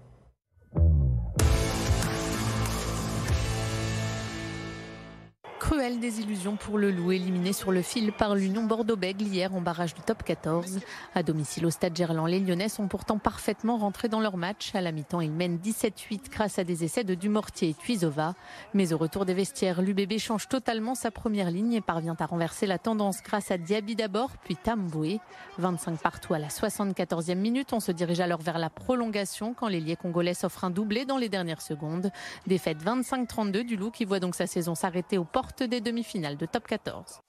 Cruelle 5.77 6.01
désillusion 6.01 6.57
pour 6.57 6.79
le 6.79 6.91
Loup, 6.91 7.13
éliminé 7.13 7.53
sur 7.53 7.71
le 7.71 7.83
fil 7.83 8.11
par 8.11 8.35
l'Union 8.35 8.65
Bordeaux-Bègles 8.65 9.27
hier 9.27 9.55
en 9.55 9.61
barrage 9.61 9.93
du 9.93 10.01
top 10.01 10.23
14. 10.23 10.81
À 11.15 11.23
domicile 11.23 11.67
au 11.67 11.71
stade 11.71 11.95
Gerland, 11.95 12.29
les 12.29 12.41
Lyonnais 12.41 12.71
sont 12.71 12.89
pourtant 12.89 13.19
parfaitement 13.19 13.77
rentrés 13.77 14.09
dans 14.09 14.21
leur 14.21 14.39
match. 14.39 14.75
À 14.75 14.81
la 14.81 14.91
mi-temps, 14.91 15.21
ils 15.21 15.31
mènent 15.31 15.59
17-8 15.59 16.31
grâce 16.31 16.59
à 16.59 16.65
des 16.65 16.83
essais 16.83 17.05
de 17.05 17.15
Dumortier 17.15 17.69
et 17.69 17.75
Tuisova. 17.75 18.35
Mais 18.73 18.95
au 18.95 18.97
retour 18.97 19.27
des 19.27 19.35
vestiaires, 19.35 19.83
l'UBB 19.83 20.17
change 20.17 20.49
totalement 20.49 20.95
sa 20.95 21.11
première 21.11 21.51
ligne 21.51 21.75
et 21.75 21.83
parvient 21.83 22.17
à 22.19 22.25
renverser 22.25 22.67
la 22.67 22.79
tendance 22.79 23.23
grâce 23.23 23.51
à 23.51 23.59
Diaby 23.59 23.97
d'abord, 23.97 24.31
puis 24.45 24.57
Tamboué. 24.57 25.21
25 25.59 26.01
partout 26.01 26.33
à 26.33 26.39
la 26.39 26.49
74e 26.49 27.35
minute. 27.35 27.75
On 27.75 27.81
se 27.81 27.93
dirige 27.93 28.21
alors 28.21 28.41
vers 28.41 28.59
la 28.59 28.71
prolongation 28.71 29.53
quand 29.53 29.69
l'ailier 29.69 29.97
congolais 29.97 30.33
s'offre 30.33 30.65
un 30.65 30.71
doublé 30.71 31.05
dans 31.05 31.19
les 31.19 31.29
dernières 31.29 31.61
secondes. 31.61 32.11
Défaite 32.47 32.83
25-32 32.83 33.63
du 33.63 33.77
Loup 33.77 33.91
qui 33.91 34.07
voit 34.07 34.21
donc 34.21 34.35
sa 34.35 34.47
saison 34.47 34.75
s'arrêter 34.75 35.19
aux 35.19 35.25
portes 35.25 35.66
des 35.69 35.81
demi-finales 35.81 36.37
de 36.37 36.47
top 36.47 36.67
14. 36.67 37.21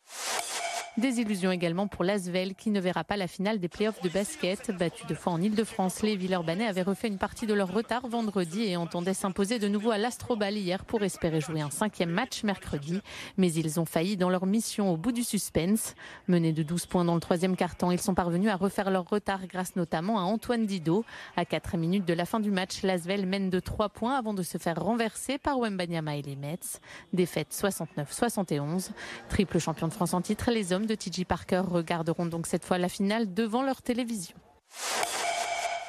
Désillusion 0.97 1.51
également 1.51 1.85
pour 1.85 2.03
l'Asvel 2.03 2.55
qui 2.55 2.71
ne 2.71 2.79
verra 2.79 3.03
pas 3.03 3.17
la 3.17 3.27
finale 3.27 3.59
des 3.59 3.67
playoffs 3.67 4.01
de 4.01 4.09
basket. 4.09 4.71
Battu 4.71 5.05
de 5.05 5.13
fois 5.13 5.31
en 5.31 5.39
Ile-de-France, 5.39 6.01
les 6.01 6.15
Villeurbanais 6.15 6.65
avaient 6.65 6.81
refait 6.81 7.07
une 7.07 7.19
partie 7.19 7.45
de 7.45 7.53
leur 7.53 7.71
retard 7.71 8.07
vendredi 8.07 8.63
et 8.63 8.77
entendaient 8.77 9.13
s'imposer 9.13 9.59
de 9.59 9.67
nouveau 9.67 9.91
à 9.91 9.99
l'Astrobal 9.99 10.57
hier 10.57 10.83
pour 10.85 11.03
espérer 11.03 11.39
jouer 11.39 11.61
un 11.61 11.69
cinquième 11.69 12.09
match 12.09 12.43
mercredi. 12.43 12.99
Mais 13.37 13.53
ils 13.53 13.79
ont 13.79 13.85
failli 13.85 14.17
dans 14.17 14.31
leur 14.31 14.47
mission 14.47 14.91
au 14.91 14.97
bout 14.97 15.11
du 15.11 15.23
suspense. 15.23 15.93
Menés 16.27 16.51
de 16.51 16.63
12 16.63 16.87
points 16.87 17.05
dans 17.05 17.13
le 17.13 17.21
troisième 17.21 17.55
quart-temps, 17.55 17.91
ils 17.91 18.01
sont 18.01 18.15
parvenus 18.15 18.49
à 18.49 18.55
refaire 18.55 18.89
leur 18.89 19.07
retard 19.07 19.45
grâce 19.45 19.75
notamment 19.75 20.17
à 20.17 20.23
Antoine 20.23 20.65
Didot. 20.65 21.05
À 21.35 21.45
4 21.45 21.77
minutes 21.77 22.05
de 22.05 22.13
la 22.15 22.25
fin 22.25 22.39
du 22.39 22.49
match, 22.49 22.81
l'Asvel 22.81 23.27
mène 23.27 23.51
de 23.51 23.59
3 23.59 23.89
points 23.89 24.17
avant 24.17 24.33
de 24.33 24.41
se 24.41 24.57
faire 24.57 24.81
renverser 24.81 25.37
par 25.37 25.59
Wembanyama 25.59 26.15
et 26.15 26.23
les 26.23 26.35
Mets. 26.35 26.57
Défaite 27.13 27.49
69-71. 27.51 28.89
Triple 29.29 29.59
champion 29.59 29.87
de 29.87 29.93
France 29.97 30.13
en 30.13 30.21
titre, 30.21 30.51
les 30.51 30.73
hommes 30.73 30.85
de 30.85 30.93
TJ 30.93 31.25
Parker 31.25 31.63
regarderont 31.67 32.27
donc 32.27 32.45
cette 32.45 32.63
fois 32.63 32.77
la 32.77 32.87
finale 32.87 33.33
devant 33.33 33.63
leur 33.63 33.81
télévision. 33.81 34.35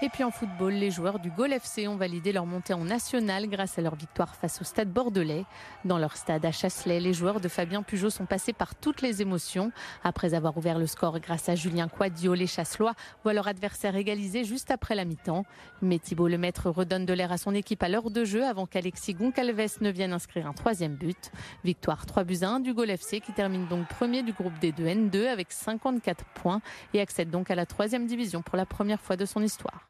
Et 0.00 0.08
puis 0.08 0.22
en 0.22 0.30
football, 0.30 0.74
les 0.74 0.92
joueurs 0.92 1.18
du 1.18 1.28
Gol 1.28 1.52
FC 1.52 1.88
ont 1.88 1.96
validé 1.96 2.30
leur 2.30 2.46
montée 2.46 2.72
en 2.72 2.84
national 2.84 3.48
grâce 3.48 3.80
à 3.80 3.82
leur 3.82 3.96
victoire 3.96 4.36
face 4.36 4.60
au 4.60 4.64
stade 4.64 4.92
bordelais. 4.92 5.44
Dans 5.84 5.98
leur 5.98 6.16
stade 6.16 6.44
à 6.46 6.52
Chasselet, 6.52 7.00
les 7.00 7.12
joueurs 7.12 7.40
de 7.40 7.48
Fabien 7.48 7.82
Pujot 7.82 8.08
sont 8.08 8.24
passés 8.24 8.52
par 8.52 8.76
toutes 8.76 9.02
les 9.02 9.22
émotions. 9.22 9.72
Après 10.04 10.34
avoir 10.34 10.56
ouvert 10.56 10.78
le 10.78 10.86
score 10.86 11.18
grâce 11.18 11.48
à 11.48 11.56
Julien 11.56 11.88
Quadio, 11.88 12.34
les 12.34 12.46
Chasselois 12.46 12.94
voient 13.24 13.32
leur 13.32 13.48
adversaire 13.48 13.96
égalisé 13.96 14.44
juste 14.44 14.70
après 14.70 14.94
la 14.94 15.04
mi-temps. 15.04 15.44
Mais 15.82 15.98
Thibault 15.98 16.28
Lemaître 16.28 16.70
redonne 16.70 17.04
de 17.04 17.12
l'air 17.12 17.32
à 17.32 17.36
son 17.36 17.52
équipe 17.52 17.82
à 17.82 17.88
l'heure 17.88 18.12
de 18.12 18.24
jeu 18.24 18.44
avant 18.44 18.66
qu'Alexis 18.66 19.14
Goncalves 19.14 19.78
ne 19.80 19.90
vienne 19.90 20.12
inscrire 20.12 20.46
un 20.46 20.52
troisième 20.52 20.94
but. 20.94 21.32
Victoire 21.64 22.06
3 22.06 22.22
buts 22.22 22.38
à 22.42 22.50
1 22.50 22.60
du 22.60 22.72
Gol 22.72 22.90
FC 22.90 23.20
qui 23.20 23.32
termine 23.32 23.66
donc 23.66 23.88
premier 23.88 24.22
du 24.22 24.32
groupe 24.32 24.56
des 24.60 24.70
2 24.70 24.84
N2 24.84 25.26
avec 25.26 25.50
54 25.50 26.24
points 26.36 26.60
et 26.94 27.00
accède 27.00 27.30
donc 27.30 27.50
à 27.50 27.56
la 27.56 27.66
troisième 27.66 28.06
division 28.06 28.42
pour 28.42 28.56
la 28.56 28.64
première 28.64 29.00
fois 29.00 29.16
de 29.16 29.26
son 29.26 29.42
histoire. 29.42 29.87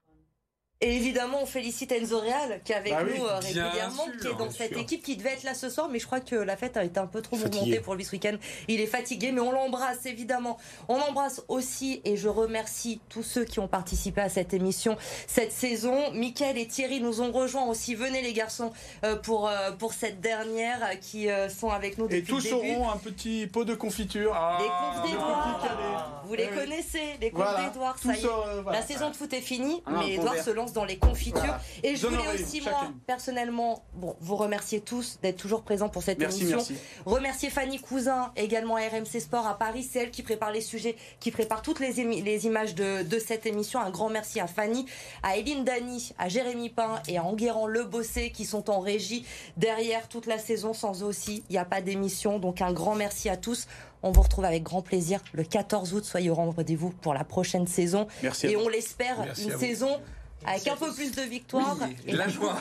Et 0.80 0.94
évidemment, 0.94 1.38
on 1.42 1.46
félicite 1.46 1.90
Enzo 1.90 2.20
Real 2.20 2.60
qui 2.64 2.70
est 2.70 2.76
avec 2.76 2.92
bah 2.92 3.02
nous 3.02 3.24
euh, 3.24 3.38
régulièrement, 3.38 4.06
qui 4.20 4.28
est 4.28 4.38
dans 4.38 4.48
cette 4.48 4.76
équipe 4.76 5.02
qui 5.02 5.16
devait 5.16 5.32
être 5.32 5.42
là 5.42 5.54
ce 5.54 5.70
soir, 5.70 5.88
mais 5.90 5.98
je 5.98 6.06
crois 6.06 6.20
que 6.20 6.36
la 6.36 6.56
fête 6.56 6.76
a 6.76 6.84
été 6.84 7.00
un 7.00 7.08
peu 7.08 7.20
trop 7.20 7.36
montée 7.36 7.80
pour 7.80 7.96
lui 7.96 8.04
ce 8.04 8.12
week-end. 8.12 8.36
Il 8.68 8.80
est 8.80 8.86
fatigué, 8.86 9.32
mais 9.32 9.40
on 9.40 9.50
l'embrasse 9.50 10.06
évidemment. 10.06 10.56
On 10.86 10.96
l'embrasse 10.96 11.42
aussi 11.48 12.00
et 12.04 12.16
je 12.16 12.28
remercie 12.28 13.00
tous 13.08 13.24
ceux 13.24 13.44
qui 13.44 13.58
ont 13.58 13.66
participé 13.66 14.20
à 14.20 14.28
cette 14.28 14.54
émission 14.54 14.96
cette 15.26 15.50
saison. 15.50 16.12
Mickaël 16.12 16.56
et 16.56 16.68
Thierry 16.68 17.00
nous 17.00 17.22
ont 17.22 17.32
rejoints 17.32 17.66
aussi. 17.66 17.96
Venez 17.96 18.22
les 18.22 18.32
garçons 18.32 18.70
euh, 19.04 19.16
pour 19.16 19.48
euh, 19.48 19.72
pour 19.72 19.92
cette 19.92 20.20
dernière 20.20 20.78
qui 21.00 21.26
sont 21.48 21.70
avec 21.70 21.98
nous 21.98 22.06
depuis 22.06 22.18
Et 22.18 22.22
tous 22.22 22.52
auront 22.52 22.88
un 22.88 22.98
petit 22.98 23.48
pot 23.48 23.64
de 23.64 23.74
confiture. 23.74 24.32
les 24.60 24.66
confs 24.68 25.10
d'Edouard. 25.10 26.22
Vous 26.24 26.34
les 26.34 26.48
connaissez, 26.50 27.16
les 27.20 27.32
confs 27.32 27.66
d'Edouard. 27.66 27.98
Ça 27.98 28.14
y 28.14 28.24
est. 28.24 28.28
La 28.70 28.82
saison 28.82 29.10
de 29.10 29.16
foot 29.16 29.32
est 29.32 29.40
finie, 29.40 29.82
ah, 29.84 29.90
mais 29.98 30.14
Edouard 30.14 30.36
se 30.36 30.50
lance 30.50 30.67
dans 30.72 30.84
les 30.84 30.98
confitures. 30.98 31.58
Et 31.82 31.96
je 31.96 32.06
voulais 32.06 32.34
aussi, 32.34 32.60
moi, 32.60 32.90
personnellement, 33.06 33.82
bon, 33.94 34.16
vous 34.20 34.36
remercier 34.36 34.80
tous 34.80 35.18
d'être 35.22 35.36
toujours 35.36 35.62
présents 35.62 35.88
pour 35.88 36.02
cette 36.02 36.20
émission. 36.22 36.58
Remercier 37.04 37.50
Fanny 37.50 37.78
Cousin, 37.78 38.32
également 38.36 38.76
à 38.76 38.80
RMC 38.80 39.20
Sport 39.20 39.46
à 39.46 39.58
Paris. 39.58 39.86
C'est 39.88 40.00
elle 40.00 40.10
qui 40.10 40.22
prépare 40.22 40.52
les 40.52 40.60
sujets, 40.60 40.96
qui 41.20 41.30
prépare 41.30 41.62
toutes 41.62 41.80
les, 41.80 41.92
les 41.92 42.46
images 42.46 42.74
de, 42.74 43.02
de, 43.02 43.18
cette 43.18 43.46
émission. 43.46 43.80
Un 43.80 43.90
grand 43.90 44.10
merci 44.10 44.40
à 44.40 44.46
Fanny, 44.46 44.86
à 45.22 45.36
Eline 45.36 45.64
Dany, 45.64 46.12
à 46.18 46.28
Jérémy 46.28 46.70
Pain 46.70 47.02
et 47.08 47.18
à 47.18 47.24
Enguerrand 47.24 47.66
Le 47.66 47.84
Bossé 47.84 48.30
qui 48.30 48.44
sont 48.44 48.70
en 48.70 48.80
régie 48.80 49.24
derrière 49.56 50.08
toute 50.08 50.26
la 50.26 50.38
saison. 50.38 50.72
Sans 50.72 51.02
eux 51.02 51.06
aussi, 51.06 51.42
il 51.48 51.52
n'y 51.52 51.58
a 51.58 51.64
pas 51.64 51.80
d'émission. 51.80 52.38
Donc 52.38 52.62
un 52.62 52.72
grand 52.72 52.94
merci 52.94 53.28
à 53.28 53.36
tous. 53.36 53.66
On 54.02 54.12
vous 54.12 54.22
retrouve 54.22 54.44
avec 54.44 54.62
grand 54.62 54.82
plaisir 54.82 55.20
le 55.32 55.42
14 55.42 55.92
août. 55.94 56.04
Soyez 56.04 56.30
au 56.30 56.34
rendez-vous 56.34 56.90
pour 56.90 57.14
la 57.14 57.24
prochaine 57.24 57.66
saison. 57.66 58.06
Merci 58.22 58.46
et 58.46 58.56
on 58.56 58.68
l'espère, 58.68 59.16
une 59.38 59.58
saison 59.58 59.98
avec 60.46 60.66
un 60.68 60.76
peu 60.76 60.92
plus 60.92 61.12
de 61.12 61.22
victoires 61.22 61.76
et, 62.06 62.12
la 62.12 62.28
joie. 62.28 62.56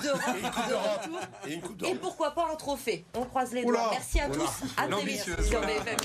et, 1.47 1.61
et, 1.85 1.95
pourquoi 1.95 2.31
pas 2.31 2.47
un 2.51 2.55
trophée. 2.55 3.05
On 3.15 3.23
croise 3.25 3.53
les 3.53 3.63
doigts. 3.63 3.89
Merci 3.91 4.19
à 4.19 4.29
tous. 4.29 4.49
À 4.77 4.87
très 4.87 5.05
vite 5.05 5.41
sur 5.43 5.61
BFM 5.61 5.97